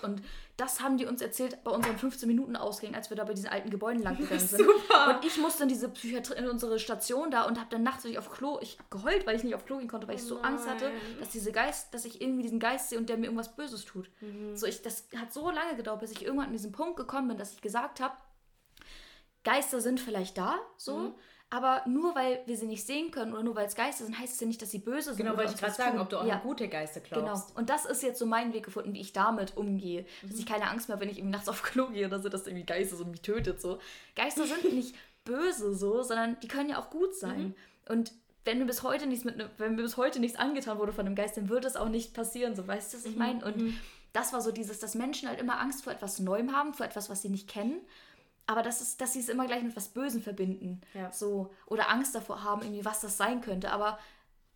[0.04, 0.22] und
[0.58, 3.50] das haben die uns erzählt bei unseren 15 Minuten Ausgängen, als wir da bei diesen
[3.50, 4.64] alten Gebäuden lang gegangen sind.
[4.66, 5.16] Super.
[5.16, 8.20] Und ich musste in diese Psychiatrie, in unsere Station da und habe dann nachts nicht
[8.20, 10.42] auf Klo, ich habe geheult, weil ich nicht auf Klo gehen konnte, weil ich so
[10.42, 13.56] Angst hatte, dass diese Geist, dass ich irgendwie diesen Geist sehe und der mir irgendwas
[13.56, 14.10] Böses tut.
[14.22, 14.56] Mhm.
[14.56, 17.38] So ich, das hat so lange gedauert, bis ich irgendwann an diesen Punkt gekommen bin,
[17.38, 18.16] dass ich gesagt habe,
[19.44, 21.16] Geister sind vielleicht da, so, mhm.
[21.54, 24.36] Aber nur weil wir sie nicht sehen können oder nur weil es Geister sind, heißt
[24.36, 25.18] es ja nicht, dass sie böse sind.
[25.18, 26.36] Genau, wollte ich gerade sagen, ob du auch ja.
[26.36, 27.48] an gute Geister glaubst.
[27.48, 27.60] Genau.
[27.60, 30.06] Und das ist jetzt so mein Weg gefunden, wie ich damit umgehe.
[30.22, 30.30] Mhm.
[30.30, 32.48] Dass ich keine Angst mehr, wenn ich irgendwie nachts auf Klo gehe oder so, dass
[32.48, 33.60] irgendwie Geister so mich tötet.
[33.60, 33.80] So.
[34.16, 34.96] Geister sind nicht
[35.26, 37.42] böse so, sondern die können ja auch gut sein.
[37.42, 37.56] Mhm.
[37.90, 38.14] Und
[38.46, 41.06] wenn mir bis heute nichts mit ne, wenn mir bis heute nichts angetan wurde von
[41.06, 42.56] einem Geist, dann wird es auch nicht passieren.
[42.56, 43.20] So, weißt du, was ich mhm.
[43.20, 43.46] meine?
[43.46, 43.78] Und mhm.
[44.14, 47.10] das war so dieses, dass Menschen halt immer Angst vor etwas Neuem haben, vor etwas,
[47.10, 47.82] was sie nicht kennen
[48.52, 50.82] aber das ist, dass sie es immer gleich mit was Bösen verbinden.
[50.94, 51.10] Ja.
[51.10, 51.54] So.
[51.68, 53.72] Oder Angst davor haben, irgendwie, was das sein könnte.
[53.72, 53.98] Aber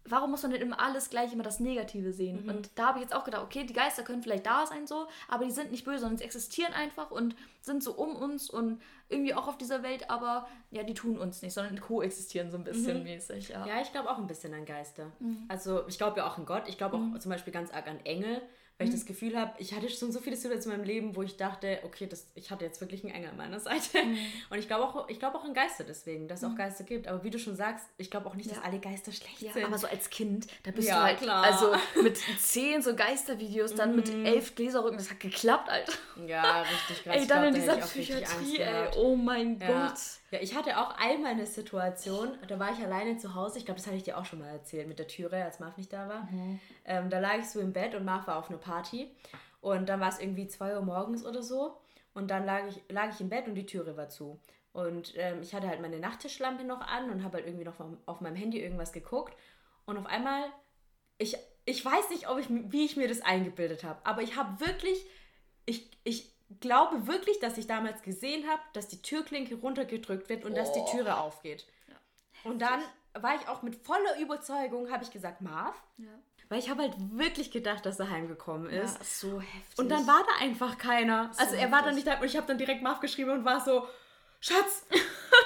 [0.04, 2.44] warum muss man denn immer alles gleich immer das Negative sehen?
[2.44, 2.50] Mhm.
[2.50, 5.08] Und da habe ich jetzt auch gedacht, okay, die Geister können vielleicht da sein so,
[5.30, 8.82] aber die sind nicht böse, sondern sie existieren einfach und sind so um uns und
[9.08, 12.66] irgendwie auch auf dieser Welt, aber ja, die tun uns nicht, sondern koexistieren so ein
[12.66, 13.04] bisschen mhm.
[13.04, 13.48] mäßig.
[13.48, 15.14] Ja, ja ich glaube auch ein bisschen an Geister.
[15.20, 15.46] Mhm.
[15.48, 17.20] Also ich glaube ja auch an Gott, ich glaube auch mhm.
[17.22, 18.42] zum Beispiel ganz arg an Engel
[18.78, 18.98] weil ich mhm.
[18.98, 21.80] das Gefühl habe, ich hatte schon so viele Situationen in meinem Leben, wo ich dachte,
[21.84, 24.04] okay, das, ich hatte jetzt wirklich einen Engel an meiner Seite.
[24.04, 24.18] Mhm.
[24.50, 26.54] Und ich glaube auch, ich auch an Geister deswegen, dass es mhm.
[26.54, 27.08] auch Geister gibt.
[27.08, 29.64] Aber wie du schon sagst, ich glaube auch nicht, dass alle Geister schlecht sind.
[29.64, 31.44] Aber so als Kind, da bist du halt, klar.
[31.44, 31.74] also
[32.04, 34.26] mit zehn so Geistervideos, dann mit mhm.
[34.26, 35.94] elf Gläserrücken, das hat geklappt, Alter.
[36.28, 37.16] Ja, richtig krass.
[37.16, 39.94] Ey, dann in dieser Psychiatrie, ey, oh mein Gott.
[40.36, 43.58] Ja, ich hatte auch einmal eine Situation, da war ich alleine zu Hause.
[43.58, 45.78] Ich glaube, das hatte ich dir auch schon mal erzählt mit der Türe, als Marv
[45.78, 46.24] nicht da war.
[46.24, 46.60] Mhm.
[46.84, 49.10] Ähm, da lag ich so im Bett und Marv war auf einer Party.
[49.62, 51.78] Und dann war es irgendwie 2 Uhr morgens oder so.
[52.14, 54.38] Und dann lag ich, lag ich im Bett und die Türe war zu.
[54.74, 57.76] Und ähm, ich hatte halt meine Nachttischlampe noch an und habe halt irgendwie noch
[58.06, 59.38] auf meinem Handy irgendwas geguckt.
[59.86, 60.44] Und auf einmal,
[61.18, 64.60] ich, ich weiß nicht, ob ich, wie ich mir das eingebildet habe, aber ich habe
[64.60, 65.06] wirklich, ich, ich,
[66.66, 70.56] glaube wirklich, dass ich damals gesehen habe, dass die Türklinke runtergedrückt wird und oh.
[70.56, 71.66] dass die Türe aufgeht.
[71.88, 71.96] Ja.
[72.44, 72.82] Und dann
[73.14, 75.76] war ich auch mit voller Überzeugung, habe ich gesagt, Marv.
[75.98, 76.08] Ja.
[76.50, 78.98] Weil ich habe halt wirklich gedacht, dass er heimgekommen ist.
[78.98, 79.78] Ja, so heftig.
[79.78, 81.32] Und dann war da einfach keiner.
[81.34, 81.72] So also er heftig.
[81.72, 83.88] war dann nicht da und ich habe dann direkt Marv geschrieben und war so,
[84.40, 84.86] Schatz,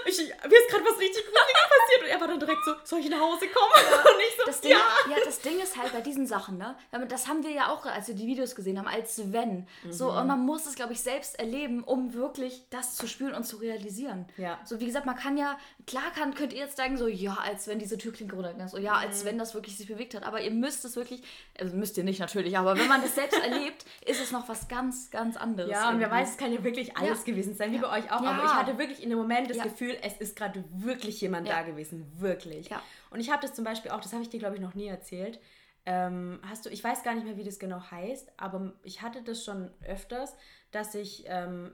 [0.05, 2.01] ich, mir ist gerade was richtig Gruseliges passiert.
[2.03, 3.71] Und er war dann direkt so, soll ich nach Hause kommen?
[3.75, 4.77] Ja, und ich so, das Ding, ja.
[5.09, 6.75] Ja, das Ding ist halt bei diesen Sachen, ne?
[7.07, 9.67] Das haben wir ja auch, als wir die Videos gesehen haben, als wenn.
[9.83, 9.91] Mhm.
[9.91, 13.45] So, und man muss es, glaube ich, selbst erleben, um wirklich das zu spüren und
[13.45, 14.25] zu realisieren.
[14.37, 14.59] Ja.
[14.65, 17.67] So, wie gesagt, man kann ja, klar kann, könnt ihr jetzt sagen, so, ja, als
[17.67, 18.71] wenn diese Türklinke runtergegangen ist.
[18.73, 19.27] So, ja, als mhm.
[19.27, 20.23] wenn das wirklich sich bewegt hat.
[20.23, 21.23] Aber ihr müsst es wirklich,
[21.59, 24.67] also müsst ihr nicht natürlich, aber wenn man das selbst erlebt, ist es noch was
[24.67, 25.71] ganz, ganz anderes.
[25.71, 28.21] Ja, und wer weiß, es kann ja wirklich alles gewesen sein, wie bei euch auch.
[28.21, 31.47] Aber ich hatte wirklich in dem Moment das Gefühl, Gefühl, es ist gerade wirklich jemand
[31.47, 31.57] Ja.
[31.57, 32.05] da gewesen.
[32.17, 32.69] Wirklich.
[32.69, 32.81] Ja.
[33.09, 34.87] Und ich habe das zum Beispiel auch, das habe ich dir, glaube ich, noch nie
[34.87, 35.39] erzählt.
[35.85, 39.21] Ähm, hast du, ich weiß gar nicht mehr, wie das genau heißt, aber ich hatte
[39.23, 40.35] das schon öfters,
[40.71, 41.71] dass ich, ähm,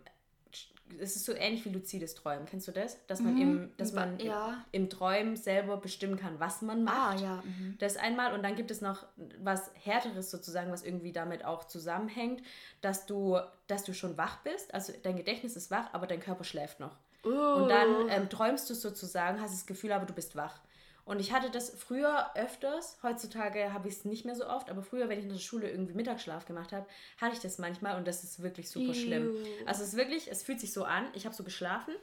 [0.99, 2.45] es ist so ähnlich wie luzides Träumen.
[2.45, 3.03] Kennst du das?
[3.07, 4.20] Dass man, im, dass man Mhm.
[4.20, 4.63] Ja.
[4.72, 7.22] im Träumen selber bestimmen kann, was man Ah, macht.
[7.22, 7.43] ja.
[7.43, 7.76] Mhm.
[7.80, 9.05] Das einmal und dann gibt es noch
[9.39, 12.43] was härteres sozusagen, was irgendwie damit auch zusammenhängt,
[12.82, 16.43] dass du, dass du schon wach bist, also dein Gedächtnis ist wach, aber dein Körper
[16.43, 16.95] schläft noch.
[17.26, 20.60] Und dann ähm, träumst du sozusagen, hast das Gefühl, aber du bist wach.
[21.06, 24.82] Und ich hatte das früher öfters, heutzutage habe ich es nicht mehr so oft, aber
[24.82, 26.88] früher, wenn ich in der Schule irgendwie Mittagsschlaf gemacht habe,
[27.22, 29.30] hatte ich das manchmal und das ist wirklich super schlimm.
[29.30, 29.46] Ew.
[29.68, 31.94] Also es ist wirklich, es fühlt sich so an, ich habe so geschlafen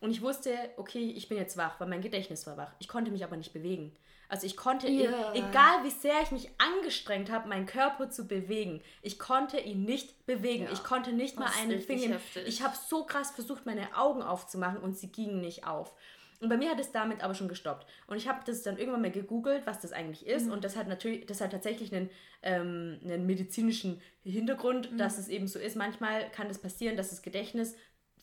[0.00, 2.72] und ich wusste, okay, ich bin jetzt wach, weil mein Gedächtnis war wach.
[2.78, 3.94] Ich konnte mich aber nicht bewegen.
[4.28, 5.32] Also ich konnte, Ja.
[5.34, 10.26] egal wie sehr ich mich angestrengt habe, meinen Körper zu bewegen, ich konnte ihn nicht
[10.26, 10.64] bewegen.
[10.64, 10.72] Ja.
[10.72, 12.14] Ich konnte nicht mal einen Finger.
[12.14, 12.44] heftig.
[12.46, 15.94] Ich habe so krass versucht, meine Augen aufzumachen und sie gingen nicht auf.
[16.38, 17.86] Und bei mir hat es damit aber schon gestoppt.
[18.08, 20.28] Und ich habe das dann irgendwann mal gegoogelt, was das eigentlich Mhm.
[20.28, 20.50] ist.
[20.50, 22.10] Und das hat natürlich, das hat tatsächlich einen,
[22.42, 24.98] ähm, einen medizinischen Hintergrund, Mhm.
[24.98, 25.76] dass es eben so ist.
[25.76, 27.74] Manchmal kann das passieren, dass das Gedächtnis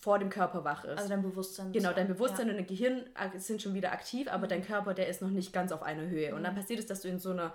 [0.04, 0.98] vor dem Körper wach ist.
[0.98, 1.72] Also dein Bewusstsein.
[1.72, 2.10] Genau, dein.
[2.10, 3.06] Bewusstsein und dein Gehirn
[3.38, 6.36] sind schon wieder aktiv, aber dein Körper, der ist noch nicht ganz auf einer Höhe.
[6.36, 7.54] Und dann passiert es, dass du in so einer,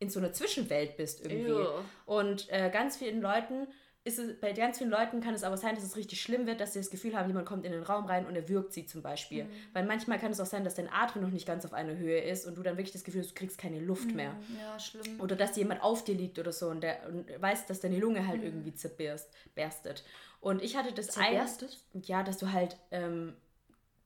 [0.00, 1.52] in so einer Zwischenwelt bist irgendwie.
[1.52, 1.68] Ew.
[2.04, 3.68] Und äh, ganz vielen Leuten
[4.06, 6.60] ist es, bei ganz vielen Leuten kann es aber sein, dass es richtig schlimm wird,
[6.60, 8.84] dass sie das Gefühl haben, jemand kommt in den Raum rein und er wirkt sie
[8.84, 9.46] zum Beispiel.
[9.72, 12.20] Weil manchmal kann es auch sein, dass dein Atem noch nicht ganz auf einer Höhe
[12.20, 14.34] ist und du dann wirklich das Gefühl hast, du kriegst keine Luft mehr.
[14.60, 14.78] Ja.
[14.78, 15.20] schlimm.
[15.20, 18.26] Oder dass jemand auf dir liegt oder so und der und weiß, dass deine Lunge
[18.28, 20.04] halt irgendwie zerbirst, berstet.
[20.40, 21.78] Und ich hatte das ein- Zerberstet?
[22.02, 23.34] Ja, dass du halt, ähm,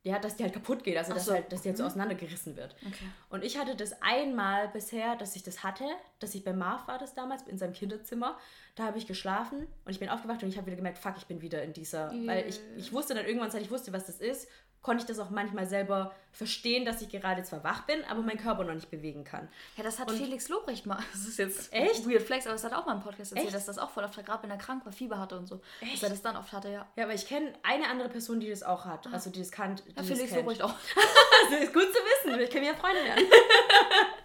[0.08, 1.32] ja, dass die halt kaputt geht, also dass, so.
[1.32, 2.74] halt, dass die halt so auseinandergerissen wird.
[2.86, 3.04] Okay.
[3.28, 5.84] Und ich hatte das einmal bisher, dass ich das hatte,
[6.18, 8.38] dass ich bei Marv war das damals, in seinem Kinderzimmer.
[8.74, 11.26] Da habe ich geschlafen und ich bin aufgewacht und ich habe wieder gemerkt, fuck, ich
[11.26, 12.10] bin wieder in dieser.
[12.26, 14.48] Weil ich, ich wusste dann irgendwann, seit ich wusste, was das ist,
[14.82, 18.38] konnte ich das auch manchmal selber verstehen, dass ich gerade zwar wach bin, aber meinen
[18.38, 19.48] Körper noch nicht bewegen kann.
[19.76, 21.02] Ja, das hat Felix Lobrecht mal.
[21.12, 22.08] Das ist jetzt Echt?
[22.08, 23.56] weird flex, aber das hat auch mal im Podcast erzählt, Echt?
[23.56, 25.60] dass das auch voll oft hat, gerade wenn er krank war, Fieber hatte und so.
[25.80, 26.86] Dass er das dann oft hatte, ja.
[26.96, 29.06] Ja, aber ich kenne eine andere Person, die das auch hat.
[29.12, 29.76] Also die das kann.
[29.76, 30.34] Die Ja, das Felix.
[30.34, 30.74] Lobrecht auch.
[31.50, 31.98] Das ist gut zu
[32.28, 32.40] wissen.
[32.40, 33.24] Ich kann mir ja Freunde werden.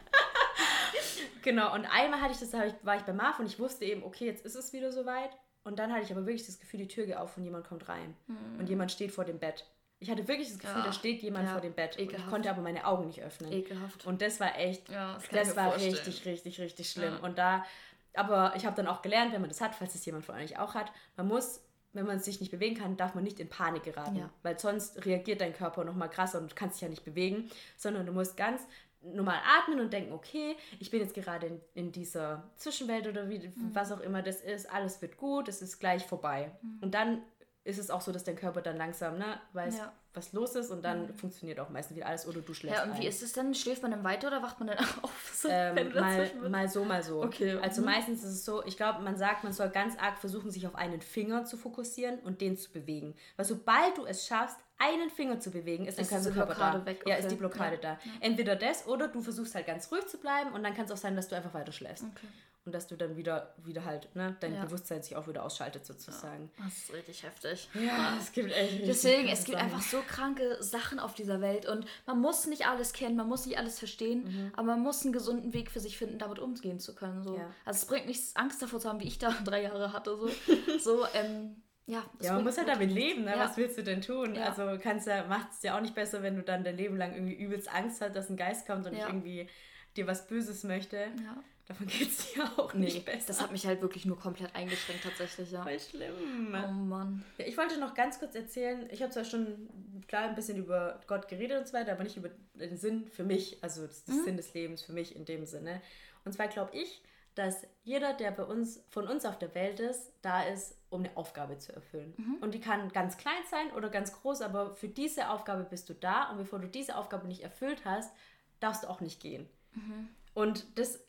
[1.42, 4.04] genau, und einmal hatte ich das, da war ich bei Marv und ich wusste eben,
[4.04, 5.30] okay, jetzt ist es wieder soweit.
[5.64, 7.88] Und dann hatte ich aber wirklich das Gefühl, die Tür geht auf und jemand kommt
[7.88, 8.16] rein.
[8.60, 9.66] Und jemand steht vor dem Bett.
[10.04, 10.86] Ich hatte wirklich das Gefühl, Ja.
[10.86, 11.96] da steht jemand Ja, vor dem Bett.
[11.96, 12.30] Und ich ekelhaft.
[12.30, 13.52] konnte aber meine Augen nicht öffnen.
[13.52, 14.06] Ekelhaft.
[14.06, 15.94] Und das war echt, Ja, das das war vorstellen.
[15.96, 17.18] richtig, richtig, richtig schlimm.
[17.22, 17.66] Und da,
[18.14, 20.60] aber ich habe dann auch gelernt, wenn man das hat, falls es jemand von euch
[20.60, 21.62] auch hat, man muss,
[21.94, 24.16] wenn man sich nicht bewegen kann, darf man nicht in Panik geraten.
[24.18, 24.30] Ja.
[24.44, 28.06] Weil sonst reagiert dein Körper nochmal krasser und du kannst dich ja nicht bewegen, sondern
[28.06, 28.62] du musst ganz
[29.06, 33.40] normal atmen und denken, okay, ich bin jetzt gerade in, in dieser Zwischenwelt oder wie,
[33.40, 33.72] Mhm.
[33.74, 36.52] was auch immer das ist, alles wird gut, es ist gleich vorbei.
[36.82, 37.22] Und dann
[37.66, 39.94] ist es auch so, dass dein Körper dann langsam ne, weiß, Ja.
[40.14, 42.98] was los ist und dann funktioniert auch meistens wieder alles oder du schläfst Ja, und
[42.98, 43.08] wie ein.
[43.08, 43.56] ist es denn?
[43.56, 45.32] Schläft man dann weiter oder wacht man dann auf?
[45.34, 47.24] So, Ähm, mal, mal so, mal so.
[47.24, 47.86] Okay, Also mhm.
[47.88, 50.76] meistens ist es so, ich glaube, man sagt, man soll ganz arg versuchen, sich auf
[50.76, 53.16] einen Finger zu fokussieren und den zu bewegen.
[53.38, 56.56] Weil sobald du es schaffst, einen Finger zu bewegen, ist dein Ist ganzer diese Körper
[56.60, 56.86] da.
[56.86, 57.24] weg, Ja, okay.
[57.24, 57.98] ist die Blockade da.
[58.20, 60.98] Entweder das oder du versuchst halt ganz ruhig zu bleiben und dann kann es auch
[60.98, 62.04] sein, dass du einfach weiter schläfst.
[62.04, 62.28] Okay.
[62.66, 64.64] Und dass du dann wieder, wieder halt, ne, dein Ja.
[64.64, 66.50] Bewusstsein sich auch wieder ausschaltet sozusagen.
[66.64, 67.70] Das ist richtig heftig.
[67.74, 69.70] Ja, es gibt echt Deswegen, es gibt Sachen.
[69.74, 73.46] einfach so kranke Sachen auf dieser Welt und man muss nicht alles kennen, man muss
[73.46, 76.96] nicht alles verstehen, aber man muss einen gesunden Weg für sich finden, damit umgehen zu
[76.96, 77.22] können.
[77.22, 77.32] So.
[77.32, 77.40] Mhm.
[77.40, 77.52] Ja.
[77.66, 80.16] Also es bringt nichts, Angst davor zu haben, wie ich da drei Jahre hatte.
[80.18, 80.30] So,
[80.80, 82.02] so ähm, ja.
[82.22, 83.32] Ja, man muss halt damit leben, ne?
[83.32, 83.40] Ja.
[83.40, 84.36] Was willst du denn tun?
[84.36, 84.54] Ja.
[84.54, 87.14] Also kannst ja, macht es ja auch nicht besser, wenn du dann dein Leben lang
[87.14, 89.08] irgendwie übelst Angst hast, dass ein Geist kommt und Ja.
[89.08, 89.50] irgendwie
[89.98, 90.96] dir was Böses möchte.
[90.96, 91.44] Ja.
[91.66, 93.28] Davon geht es dir auch Nee, nicht besser.
[93.28, 95.64] das hat mich halt wirklich nur komplett eingeschränkt tatsächlich, ja.
[95.64, 96.14] voll schlimm.
[96.54, 97.24] Oh Mann.
[97.38, 99.70] Ja, ich wollte noch ganz kurz erzählen, ich habe zwar schon
[100.08, 103.24] klar ein bisschen über Gott geredet und so weiter, aber nicht über den Sinn für
[103.24, 104.24] mich, also das, Mhm.
[104.26, 105.82] Sinn des Lebens für mich in dem Sinne.
[106.26, 107.02] Und zwar glaube ich,
[107.36, 111.16] dass jeder, der bei uns, von uns auf der Welt ist, da ist, um eine
[111.18, 112.14] Aufgabe zu erfüllen.
[112.18, 112.36] Mhm.
[112.42, 115.94] Und die kann ganz klein sein oder ganz groß, aber für diese Aufgabe bist du
[115.96, 118.14] da und bevor du diese Aufgabe nicht erfüllt hast,
[118.60, 119.50] darfst du auch nicht gehen.
[119.74, 120.10] Mhm.
[120.36, 121.00] Und das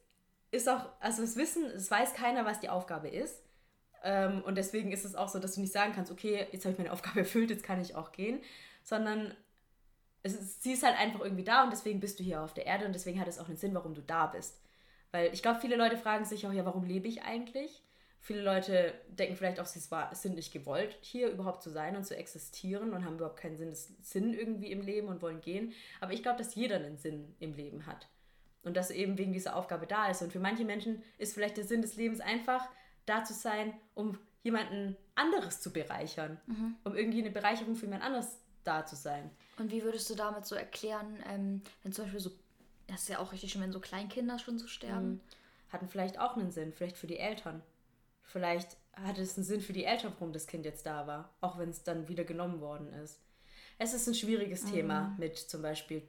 [0.55, 3.43] ist auch, also das Wissen, es weiß keiner, was die Aufgabe ist.
[4.03, 6.73] Ähm, und deswegen ist es auch so, dass du nicht sagen kannst, okay, jetzt habe
[6.73, 8.41] ich meine Aufgabe erfüllt, jetzt kann ich auch gehen,
[8.83, 9.35] sondern
[10.23, 12.87] ist, sie ist halt einfach irgendwie da und deswegen bist du hier auf der Erde
[12.87, 14.61] und deswegen hat es auch einen Sinn, warum du da bist.
[15.11, 17.83] Weil ich glaube, viele Leute fragen sich auch, ja, warum lebe ich eigentlich?
[18.21, 19.81] Viele Leute denken vielleicht auch, sie
[20.13, 23.75] sind nicht gewollt, hier überhaupt zu sein und zu existieren und haben überhaupt keinen Sinn,
[24.01, 25.75] Sinn irgendwie im Leben und wollen gehen.
[26.01, 28.09] Aber ich glaube, dass jeder einen Sinn im Leben hat.
[28.65, 30.23] Und dass eben wegen dieser Aufgabe da ist.
[30.23, 32.67] Und für manche Menschen ist vielleicht der Sinn des Lebens einfach,
[33.07, 36.41] da zu sein, um jemanden anderes zu bereichern.
[36.85, 39.31] Um irgendwie eine Bereicherung für jemand anderes da zu sein.
[39.59, 42.31] Und wie würdest du damit so erklären, ähm, wenn zum Beispiel so,
[42.87, 45.13] das ist ja auch richtig schön, wenn so Kleinkinder schon so sterben?
[45.13, 45.21] Mhm.
[45.71, 47.63] Hatten vielleicht auch einen Sinn, vielleicht für die Eltern.
[48.23, 51.59] Vielleicht hatte es einen Sinn für die Eltern, warum das Kind jetzt da war, auch
[51.59, 53.21] wenn es dann wieder genommen worden ist.
[53.79, 54.71] Es ist ein schwieriges mhm.
[54.71, 56.03] Thema mit zum Beispiel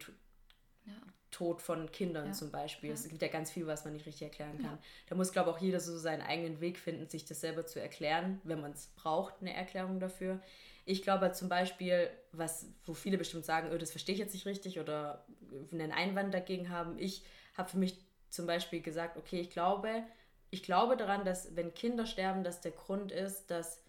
[0.85, 0.93] ja.
[1.35, 2.31] Tod von Kindern ja.
[2.31, 2.91] zum Beispiel.
[2.91, 2.93] Ja.
[2.93, 4.77] Es gibt ja ganz viel, was man nicht richtig erklären kann.
[5.09, 7.81] Da muss, glaube ich, auch jeder so seinen eigenen Weg finden, sich das selber zu
[7.81, 10.39] erklären, wenn man es braucht, eine Erklärung dafür.
[10.85, 14.45] Ich glaube zum Beispiel, was, wo viele bestimmt sagen, oh, das verstehe ich jetzt nicht
[14.45, 15.25] richtig oder
[15.73, 16.97] einen Einwand dagegen haben.
[16.99, 17.25] Ich
[17.57, 17.97] habe für mich
[18.29, 20.03] zum Beispiel gesagt, okay, ich glaube,
[20.51, 23.83] ich glaube daran, dass wenn Kinder sterben, dass der Grund ist, dass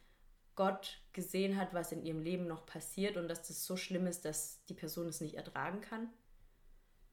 [0.57, 4.25] Gott gesehen hat, was in ihrem Leben noch passiert und dass das so schlimm ist,
[4.25, 6.09] dass die Person es nicht ertragen kann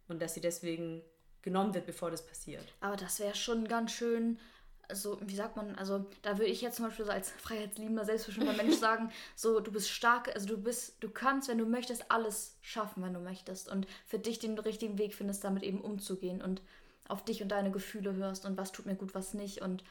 [0.08, 1.01] und dass sie deswegen
[1.41, 2.66] genommen wird, bevor das passiert.
[2.80, 4.39] Aber das wäre schon ganz schön,
[4.88, 8.54] also wie sagt man, also da würde ich jetzt zum Beispiel so als freiheitsliebender, selbstbestimmter
[8.54, 12.58] Mensch sagen, so du bist stark, also du bist, du kannst, wenn du möchtest, alles
[12.62, 16.62] schaffen, wenn du möchtest und für dich den richtigen Weg findest, damit eben umzugehen und
[17.08, 19.84] auf dich und deine Gefühle hörst und was tut mir gut, was nicht und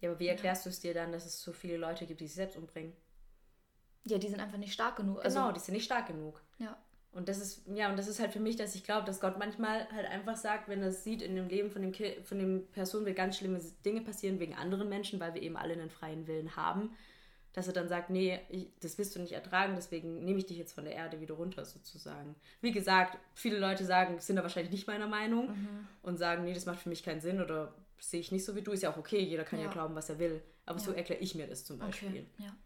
[0.00, 0.68] ja, aber wie erklärst ja.
[0.68, 2.92] du es dir dann, dass es so viele Leute gibt, die sich selbst umbringen?
[4.04, 5.24] Ja, die sind einfach nicht stark genug.
[5.24, 6.42] Also, genau, die sind nicht stark genug.
[6.58, 6.76] Ja.
[7.12, 9.38] Und das ist, ja, und das ist halt für mich, dass ich glaube, dass Gott
[9.38, 11.92] manchmal halt einfach sagt, wenn er es sieht in dem Leben von dem,
[12.24, 15.74] von dem Person, wie ganz schlimme Dinge passieren wegen anderen Menschen, weil wir eben alle
[15.74, 16.90] einen freien Willen haben,
[17.52, 20.56] dass er dann sagt, nee, ich, das willst du nicht ertragen, deswegen nehme ich dich
[20.56, 22.34] jetzt von der Erde wieder runter sozusagen.
[22.62, 25.88] Wie gesagt, viele Leute sagen, sind da wahrscheinlich nicht meiner Meinung mhm.
[26.00, 28.62] und sagen, nee, das macht für mich keinen Sinn oder sehe ich nicht so wie
[28.62, 28.72] du.
[28.72, 30.42] Ist ja auch okay, jeder kann ja, ja glauben, was er will.
[30.64, 30.84] Aber ja.
[30.86, 32.08] so erkläre ich mir das zum Beispiel.
[32.08, 32.26] Okay.
[32.38, 32.56] Ja.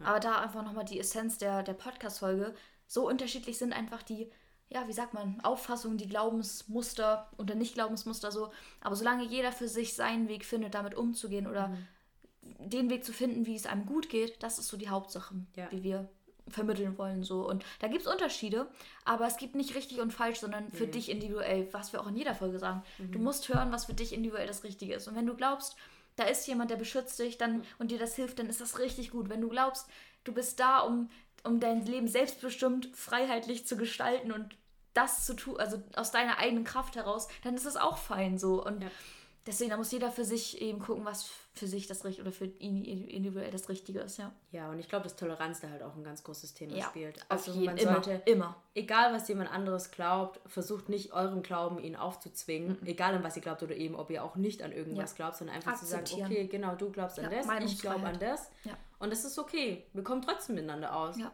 [0.00, 2.54] Aber da einfach nochmal die Essenz der, der Podcast-Folge.
[2.86, 4.30] So unterschiedlich sind einfach die,
[4.68, 8.50] ja, wie sagt man, Auffassungen, die Glaubensmuster oder Nicht-Glaubensmuster so.
[8.80, 11.86] Aber solange jeder für sich seinen Weg findet, damit umzugehen oder mhm.
[12.42, 15.70] den Weg zu finden, wie es einem gut geht, das ist so die Hauptsache, ja.
[15.70, 16.08] wie wir
[16.48, 17.22] vermitteln wollen.
[17.22, 17.48] So.
[17.48, 18.68] Und da gibt es Unterschiede,
[19.04, 20.92] aber es gibt nicht richtig und falsch, sondern für mhm.
[20.92, 22.82] dich individuell, was wir auch in jeder Folge sagen.
[22.98, 23.12] Mhm.
[23.12, 25.08] Du musst hören, was für dich individuell das Richtige ist.
[25.08, 25.76] Und wenn du glaubst,
[26.16, 29.10] da ist jemand, der beschützt dich dann und dir das hilft, dann ist das richtig
[29.10, 29.28] gut.
[29.28, 29.88] Wenn du glaubst,
[30.24, 31.08] du bist da, um,
[31.44, 34.56] um dein Leben selbstbestimmt, freiheitlich zu gestalten und
[34.94, 38.64] das zu tun, also aus deiner eigenen Kraft heraus, dann ist das auch fein so.
[38.64, 38.90] Und ja.
[39.46, 42.46] deswegen, da muss jeder für sich eben gucken, was für sich das Richtige oder für
[42.46, 44.32] ihn individuell das Richtige ist, ja.
[44.50, 47.20] Ja, und ich glaube, dass Toleranz da halt auch ein ganz großes Thema ja, spielt.
[47.28, 48.56] Also jeden, man sollte, immer, immer.
[48.74, 52.86] Egal, was jemand anderes glaubt, versucht nicht eurem Glauben ihn aufzuzwingen, mhm.
[52.86, 55.16] egal an was ihr glaubt oder eben, ob ihr auch nicht an irgendwas ja.
[55.16, 58.50] glaubt, sondern einfach zu sagen, okay, genau, du glaubst an das, ich glaube an das.
[59.04, 59.86] Und das ist okay.
[59.92, 61.18] Wir kommen trotzdem miteinander aus.
[61.18, 61.30] Ja.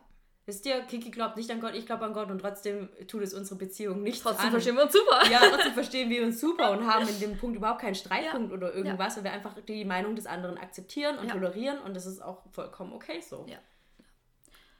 [0.46, 3.34] Wisst ihr, Kiki glaubt nicht an Gott, ich glaube an Gott und trotzdem tut es
[3.34, 4.50] unsere Beziehung nicht Trotzdem an.
[4.50, 5.30] verstehen wir uns super.
[5.30, 8.56] Ja, trotzdem verstehen wir uns super und haben in dem Punkt überhaupt keinen Streitpunkt ja.
[8.56, 9.16] oder irgendwas, ja.
[9.18, 11.34] weil wir einfach die Meinung des anderen akzeptieren und ja.
[11.34, 13.46] tolerieren und das ist auch vollkommen okay so.
[13.48, 13.58] Ja.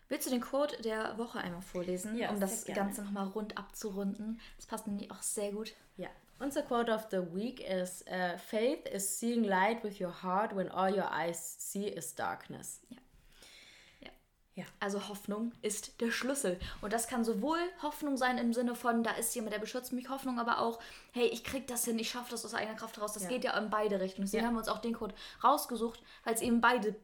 [0.09, 4.41] Willst du den Code der Woche einmal vorlesen, um das Ganze nochmal rund abzurunden?
[4.57, 5.73] Das passt nämlich auch sehr gut.
[5.97, 6.09] Ja.
[6.41, 10.71] Unser Quote of the Week ist: uh, Faith is seeing light with your heart when
[10.71, 12.81] all your eyes see is darkness.
[12.89, 12.97] Ja.
[14.55, 14.65] Ja.
[14.81, 16.59] Also Hoffnung ist der Schlüssel.
[16.81, 20.09] Und das kann sowohl Hoffnung sein im Sinne von, da ist jemand, der beschützt mich,
[20.09, 20.81] Hoffnung, aber auch,
[21.13, 23.13] hey, ich krieg das hin, ich schaffe das aus eigener Kraft raus.
[23.13, 23.29] Das ja.
[23.29, 24.27] geht ja in beide Richtungen.
[24.27, 24.49] Deswegen ja.
[24.49, 25.15] haben wir uns auch den Code
[25.45, 26.97] rausgesucht, weil es eben beide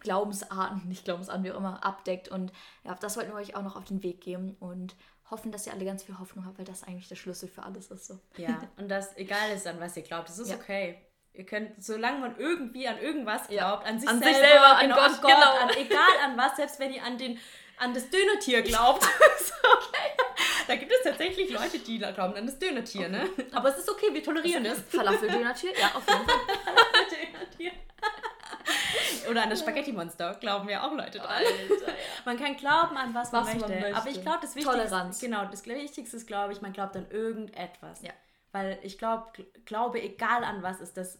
[0.00, 2.28] Glaubensarten, nicht Glaubensarten, wie auch immer, abdeckt.
[2.28, 2.52] Und
[2.84, 4.96] ja, das wollten wir euch auch noch auf den Weg geben und
[5.30, 7.90] hoffen, dass ihr alle ganz viel Hoffnung habt, weil das eigentlich der Schlüssel für alles
[7.90, 8.06] ist.
[8.06, 8.18] So.
[8.36, 10.98] Ja, und das egal ist, an was ihr glaubt, das ist okay.
[11.34, 14.80] Ihr könnt, solange man irgendwie an irgendwas glaubt, an sich, an selber, sich selber, an
[14.80, 15.56] genau, Gott, an Gott genau.
[15.58, 17.38] an egal an was, selbst wenn ihr an den
[17.78, 19.04] an das Dönertier glaubt.
[19.62, 20.08] okay.
[20.66, 23.22] Da gibt es tatsächlich Leute, die glauben an das Dönertier, ne?
[23.22, 23.42] okay.
[23.42, 23.56] ne?
[23.56, 24.80] Aber es ist okay, wir tolerieren es.
[24.90, 25.72] Falafel-Dönertier?
[25.78, 26.40] Ja, auf jeden Fall.
[29.28, 31.28] Oder an das Spaghetti-Monster glauben ja auch Leute dran.
[31.30, 31.94] Alter, ja.
[32.24, 33.68] Man kann glauben an was, was man, möchte.
[33.68, 33.96] man möchte.
[33.96, 35.20] Aber ich glaube, das Wichtigste, Toleranz.
[35.20, 38.02] genau, das Wichtigste ist, glaube ich, man glaubt an irgendetwas.
[38.02, 38.12] Ja.
[38.52, 39.26] Weil ich glaube,
[39.64, 41.18] glaube, egal an was, ist das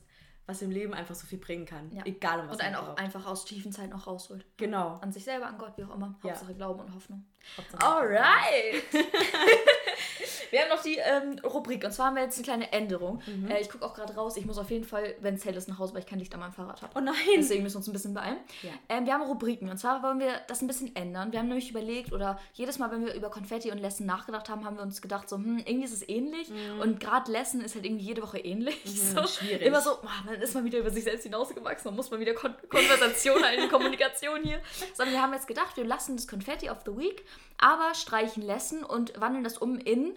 [0.49, 1.93] was im Leben einfach so viel bringen kann.
[1.93, 2.03] Ja.
[2.07, 4.47] Egal um was Und einen auch einfach aus tiefen Zeiten auch rausholt.
[4.57, 4.99] Genau.
[5.03, 6.19] An sich selber, an Gott, wie auch immer.
[6.23, 6.31] Ja.
[6.31, 7.27] Hauptsache Glauben und Hoffnung.
[7.57, 8.83] Hauptsache Alright!
[10.51, 13.23] wir haben noch die ähm, Rubrik und zwar haben wir jetzt eine kleine Änderung.
[13.27, 13.51] Mhm.
[13.51, 15.69] Äh, ich gucke auch gerade raus, ich muss auf jeden Fall, wenn es hell ist,
[15.69, 16.93] nach Hause, weil ich kein Licht an meinem Fahrrad habe.
[16.97, 17.15] Oh nein!
[17.37, 18.39] Deswegen müssen wir uns ein bisschen beeilen.
[18.63, 18.71] Ja.
[18.89, 21.33] Ähm, wir haben Rubriken und zwar wollen wir das ein bisschen ändern.
[21.33, 24.65] Wir haben nämlich überlegt, oder jedes Mal, wenn wir über Konfetti und Lessen nachgedacht haben,
[24.65, 26.49] haben wir uns gedacht, so, hm, irgendwie ist es ähnlich.
[26.51, 26.81] Mhm.
[26.81, 28.85] Und gerade Lessen ist halt irgendwie jede Woche ähnlich.
[28.85, 29.27] Mhm, so.
[29.27, 29.63] Schwierig.
[29.63, 32.33] Immer so, oh, man ist mal wieder über sich selbst hinausgewachsen, man muss mal wieder
[32.33, 34.61] Kon Konversation halten, Kommunikation hier.
[34.95, 37.25] Sondern wir haben jetzt gedacht, wir lassen das Konfetti of the Week,
[37.59, 40.15] aber streichen Lessen und wandeln das um in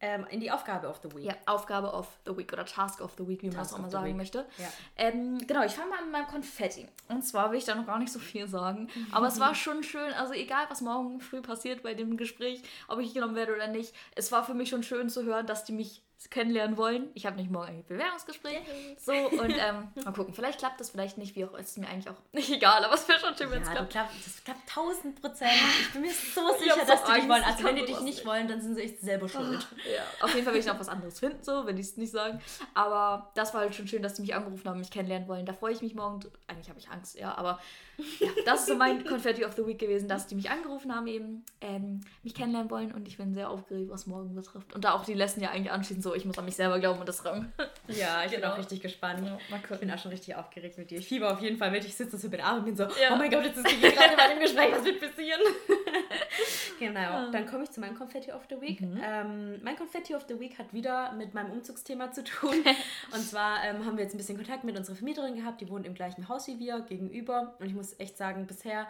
[0.00, 1.24] Ähm, in die Aufgabe of the Week.
[1.24, 3.82] Ja, Aufgabe of the Week oder Task of the Week, wie man Task das auch
[3.82, 4.16] mal sagen Week.
[4.16, 4.46] möchte.
[4.56, 4.68] Ja.
[4.94, 6.86] Ähm, genau, ich fange mal mit meinem Konfetti.
[7.08, 8.88] Und zwar will ich da noch gar nicht so viel sagen.
[9.10, 13.00] Aber es war schon schön, also egal, was morgen früh passiert bei dem Gespräch, ob
[13.00, 15.72] ich genommen werde oder nicht, es war für mich schon schön zu hören, dass die
[15.72, 17.08] mich kennenlernen wollen.
[17.14, 18.58] Ich habe nicht morgen ein Bewerbungsgespräch.
[18.98, 22.08] So, und ähm, mal gucken, vielleicht klappt das, vielleicht nicht, wie auch ist mir eigentlich
[22.08, 23.90] auch nicht egal, aber es wäre schon schön, wenn es Ja, klappt.
[23.90, 25.52] klappt, das klappt 1000 Prozent.
[25.80, 27.44] Ich bin mir so Ich sicher, dass die dich wollen.
[27.44, 29.66] Also wenn die dich nicht wollen, dann sind sie echt selber schuld.
[29.94, 32.10] Ja, auf jeden Fall will ich noch was anderes finden, so, wenn die es nicht
[32.12, 32.40] sagen.
[32.74, 35.46] Aber das war halt schon schön, dass die mich angerufen haben, mich kennenlernen wollen.
[35.46, 36.20] Da freue ich mich morgen.
[36.48, 37.60] Eigentlich habe ich Angst, ja, aber
[38.20, 41.06] ja, das ist so mein Confetti of the Week gewesen, dass die mich angerufen haben,
[41.08, 44.72] eben ähm, mich kennenlernen wollen und ich bin sehr aufgeregt, was morgen betrifft.
[44.74, 47.00] Und da auch die Lesson ja eigentlich anschließen, so, ich muss an mich selber glauben
[47.00, 47.52] und das Raum.
[47.88, 48.52] Ja, ich bin Genau.
[48.52, 49.24] auch richtig gespannt.
[49.24, 50.98] Ja, mal Ich bin auch schon richtig aufgeregt mit dir.
[50.98, 51.84] Ich fieber auf jeden Fall mit.
[51.86, 53.14] Ich sitze so mit Armen und bin so, Ja.
[53.14, 55.40] oh mein Gott, jetzt ist die gerade bei dem Gespräch, was wird passieren?
[56.78, 58.80] genau, dann komme ich zu meinem Confetti of the Week.
[58.80, 62.54] Ähm, mein Confetti of the Week hat wieder mit meinem Umzugsthema zu tun.
[63.14, 65.60] und zwar ähm, haben wir jetzt ein bisschen Kontakt mit unserer Vermieterin gehabt.
[65.60, 67.54] Die wohnt im gleichen Haus wie wir, gegenüber.
[67.58, 68.86] Und ich muss echt sagen, bisher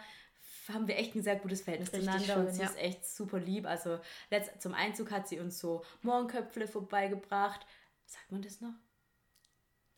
[0.72, 2.68] haben wir echt ein sehr gutes Verhältnis Richtig zueinander schön, und sie ja.
[2.68, 3.66] ist echt super lieb.
[3.66, 3.98] Also
[4.30, 7.60] letzt, zum Einzug hat sie uns so Mohrenköpfle vorbeigebracht.
[8.06, 8.72] Sagt man das noch?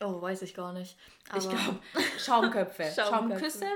[0.03, 0.97] Oh, weiß ich gar nicht.
[1.37, 1.79] Ich Aber- glaube,
[2.19, 2.85] Schaumköpfe.
[2.95, 2.95] Schaumköpfe.
[2.95, 3.67] Schaumküsse.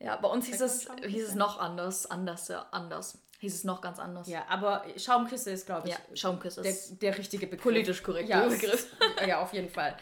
[0.00, 3.18] Ja, bei uns hieß es, hieß es noch anders, anders, ja, anders.
[3.40, 4.28] Hieß es noch ganz anders.
[4.28, 7.62] Ja, aber Schaumküsse ist, glaube ich, Ja, Schaumküsse der, der richtige Begriff.
[7.62, 8.28] politisch korrekt.
[8.28, 8.94] Ja, Begriff.
[9.26, 9.96] ja, auf jeden Fall.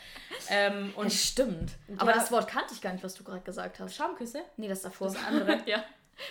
[0.49, 1.73] Ähm, Und und stimmt.
[1.99, 2.17] Aber Ja.
[2.19, 3.95] das Wort kannte ich gar nicht, was du gerade gesagt hast.
[3.95, 4.43] Schaumküsse?
[4.57, 5.09] Nee, das davor.
[5.09, 5.63] Das andere?
[5.67, 5.85] ja.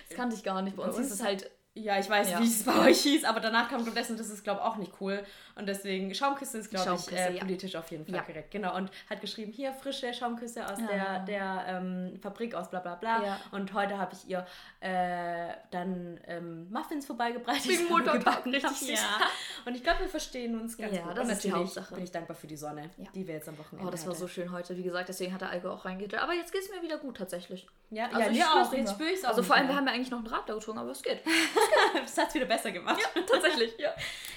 [0.10, 0.76] Das kannte ich gar nicht.
[0.76, 1.52] Bei uns Bei uns es halt.
[1.84, 2.39] Ja, ich weiß, Ja.
[2.39, 4.75] wie es bei euch hieß, aber danach kam Gottes und das ist, glaube ich, auch
[4.78, 5.23] nicht cool.
[5.55, 7.39] Und deswegen, Schaumküsse ist, glaube ich, äh, ja.
[7.39, 8.21] politisch auf jeden Fall Ja.
[8.21, 8.51] korrekt.
[8.51, 8.75] Genau.
[8.75, 13.39] Und hat geschrieben, hier frische Schaumküsse aus der, der ähm, Fabrik aus bla bla bla.
[13.51, 14.45] Und heute habe ich ihr
[14.82, 17.63] äh, dann ähm, Muffins vorbeigebracht.
[17.65, 18.89] die Wegen gebacken richtig.
[18.99, 19.19] Ja.
[19.65, 21.17] Und ich glaube, wir verstehen uns ganz Ja, gut.
[21.17, 21.95] das und ist die natürlich Hauptsache.
[21.95, 24.19] bin ich dankbar für die Sonne, die wir jetzt am Wochenende Oh, das war hatte.
[24.21, 24.78] so schön heute.
[24.78, 26.13] Wie gesagt, deswegen hat der Alkohol auch reingeht.
[26.15, 27.67] Aber jetzt geht es mir wieder gut tatsächlich.
[27.89, 28.71] Ja, Also ja ich mir auch.
[28.73, 29.30] Jetzt spüre ich es auch.
[29.30, 31.19] Also vor allem, wir haben ja eigentlich noch einen Radler getrunken, aber es geht.
[31.93, 33.01] das hat es wieder besser gemacht.
[33.30, 33.93] Tatsächlich, ja.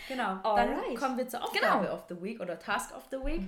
[0.09, 0.39] Genau.
[0.43, 0.69] Alright.
[0.89, 1.95] Dann kommen wir zur Aufgabe Genau.
[1.95, 3.43] of the Week oder Task of the Week.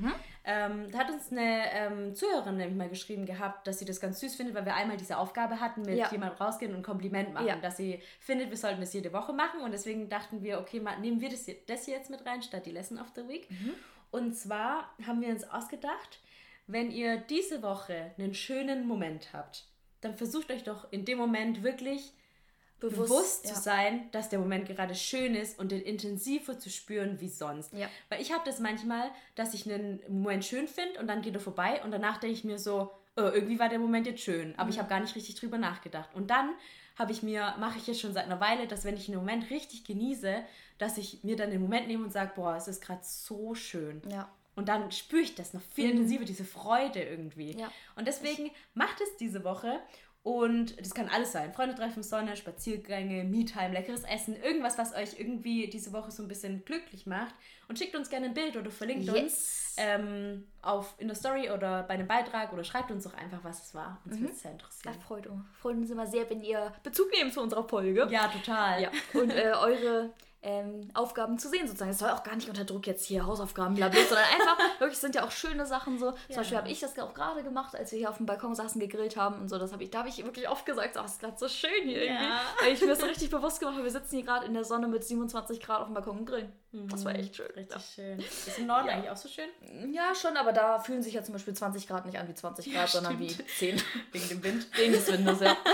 [0.44, 4.20] Ähm, da hat uns eine ähm, Zuhörerin nämlich mal geschrieben gehabt, dass sie das ganz
[4.20, 6.08] süß findet, weil wir einmal diese Aufgabe hatten, mit Ja.
[6.10, 7.56] jemandem rausgehen und ein Kompliment machen, Ja.
[7.56, 9.60] dass sie findet, wir sollten das jede Woche machen.
[9.60, 12.42] Und deswegen dachten wir, okay, mal, nehmen wir das, hier- das hier jetzt mit rein,
[12.42, 13.48] statt die Lesson of the Week.
[14.10, 16.20] Und zwar haben wir uns ausgedacht,
[16.68, 19.64] wenn ihr diese Woche einen schönen Moment habt,
[20.00, 22.12] dann versucht euch doch in dem Moment wirklich
[22.90, 23.54] bewusst, ja.
[23.54, 27.72] zu sein, dass der Moment gerade schön ist und den intensiver zu spüren wie sonst.
[27.72, 27.88] Ja.
[28.08, 31.40] Weil ich habe das manchmal, dass ich einen Moment schön finde und dann geht er
[31.40, 34.70] vorbei und danach denke ich mir so, oh, irgendwie war der Moment jetzt schön, aber
[34.70, 36.14] ich habe gar nicht richtig drüber nachgedacht.
[36.14, 36.50] Und dann
[36.98, 39.50] habe ich mir, mache ich jetzt schon seit einer Weile, dass wenn ich einen Moment
[39.50, 40.42] richtig genieße,
[40.78, 44.02] dass ich mir dann den Moment nehme und sage, boah, es ist gerade so schön.
[44.10, 44.30] Ja.
[44.54, 47.58] Und dann spüre ich das noch viel intensiver, diese Freude irgendwie.
[47.58, 47.72] Ja.
[47.96, 49.80] Und deswegen macht es diese Woche.
[50.24, 51.52] Und das kann alles sein.
[51.52, 56.28] Freunde treffen, Sonne, Spaziergänge, Me-Time, leckeres Essen, irgendwas, was euch irgendwie diese Woche so ein
[56.28, 57.34] bisschen glücklich macht.
[57.68, 59.74] Und schickt uns gerne ein Bild oder verlinkt uns Yes.
[59.78, 63.64] ähm, auf, in der Story oder bei einem Beitrag oder schreibt uns doch einfach, was
[63.66, 64.00] es war.
[64.04, 65.00] Uns würde es sehr Das interessieren.
[65.02, 65.44] freut uns.
[65.60, 68.06] Freut uns immer sehr, wenn ihr Bezug nehmt zu unserer Folge.
[68.08, 68.80] Ja, total.
[68.80, 70.10] Ja, und äh, eure
[70.44, 71.92] ähm, Aufgaben zu sehen sozusagen.
[71.92, 74.98] Es soll auch gar nicht unter Druck jetzt hier Hausaufgaben, bla, bla, sondern einfach, wirklich
[74.98, 76.12] sind ja auch schöne Sachen so.
[76.28, 78.80] Zum Beispiel habe ich das auch gerade gemacht, als wir hier auf dem Balkon saßen,
[78.80, 79.58] gegrillt haben und so.
[79.58, 81.84] Das habe ich, da habe ich wirklich oft gesagt, oh, es ist gerade so schön
[81.84, 82.24] hier irgendwie.
[82.24, 82.40] Ja.
[82.60, 83.84] Weil ich mir das so richtig bewusst gemacht habe.
[83.84, 86.52] Wir sitzen hier gerade in der Sonne mit 27 Grad auf dem Balkon und grillen.
[86.72, 87.50] Das war echt schön.
[87.54, 88.18] Richtig schön.
[88.18, 89.48] Ist im Norden eigentlich auch so schön?
[89.92, 92.72] Ja, schon, aber da fühlen sich ja zum Beispiel 20 Grad nicht an wie 20
[92.72, 93.48] Grad, sondern wie stimmt.
[93.58, 93.82] 10.
[94.12, 94.66] Wegen dem Wind.
[94.76, 95.56] Wegen des Windes, ja.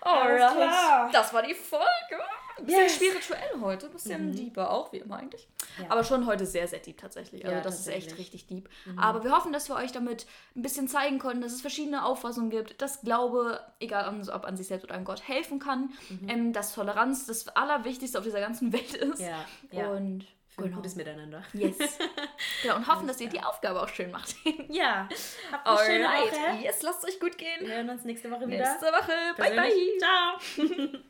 [0.00, 1.14] Alright.
[1.14, 1.86] Das war die Folge.
[2.56, 2.94] Ein bisschen Yes.
[2.94, 5.48] spirituell heute, ein bisschen deeper auch, wie immer eigentlich.
[5.80, 5.86] Ja.
[5.90, 7.44] Aber schon heute sehr, sehr deep tatsächlich.
[7.44, 8.18] Also Ja, das ist echt tatsächlich.
[8.18, 8.68] richtig deep.
[8.96, 12.50] Aber wir hoffen, dass wir euch damit ein bisschen zeigen konnten, dass es verschiedene Auffassungen
[12.50, 15.90] gibt, dass Glaube, egal an- ob an sich selbst oder an Gott, helfen kann.
[16.28, 19.20] Ähm, dass Toleranz das Allerwichtigste auf dieser ganzen Welt ist.
[19.20, 19.90] Ja, ja.
[19.90, 20.76] Und Für ein genau.
[20.76, 21.42] gutes Miteinander.
[21.54, 21.76] Yes.
[22.62, 24.36] genau, und hoffen, dass ihr die Aufgabe auch schön macht.
[24.68, 25.08] Ja.
[25.52, 26.32] Habt eine schöne Alright.
[26.32, 26.62] Woche.
[26.64, 27.60] Yes, lasst euch gut gehen.
[27.66, 28.58] Wir hören uns nächste Woche wieder.
[28.58, 29.12] Nächste Woche.
[29.36, 29.98] Bye, bye.
[29.98, 31.00] Ciao.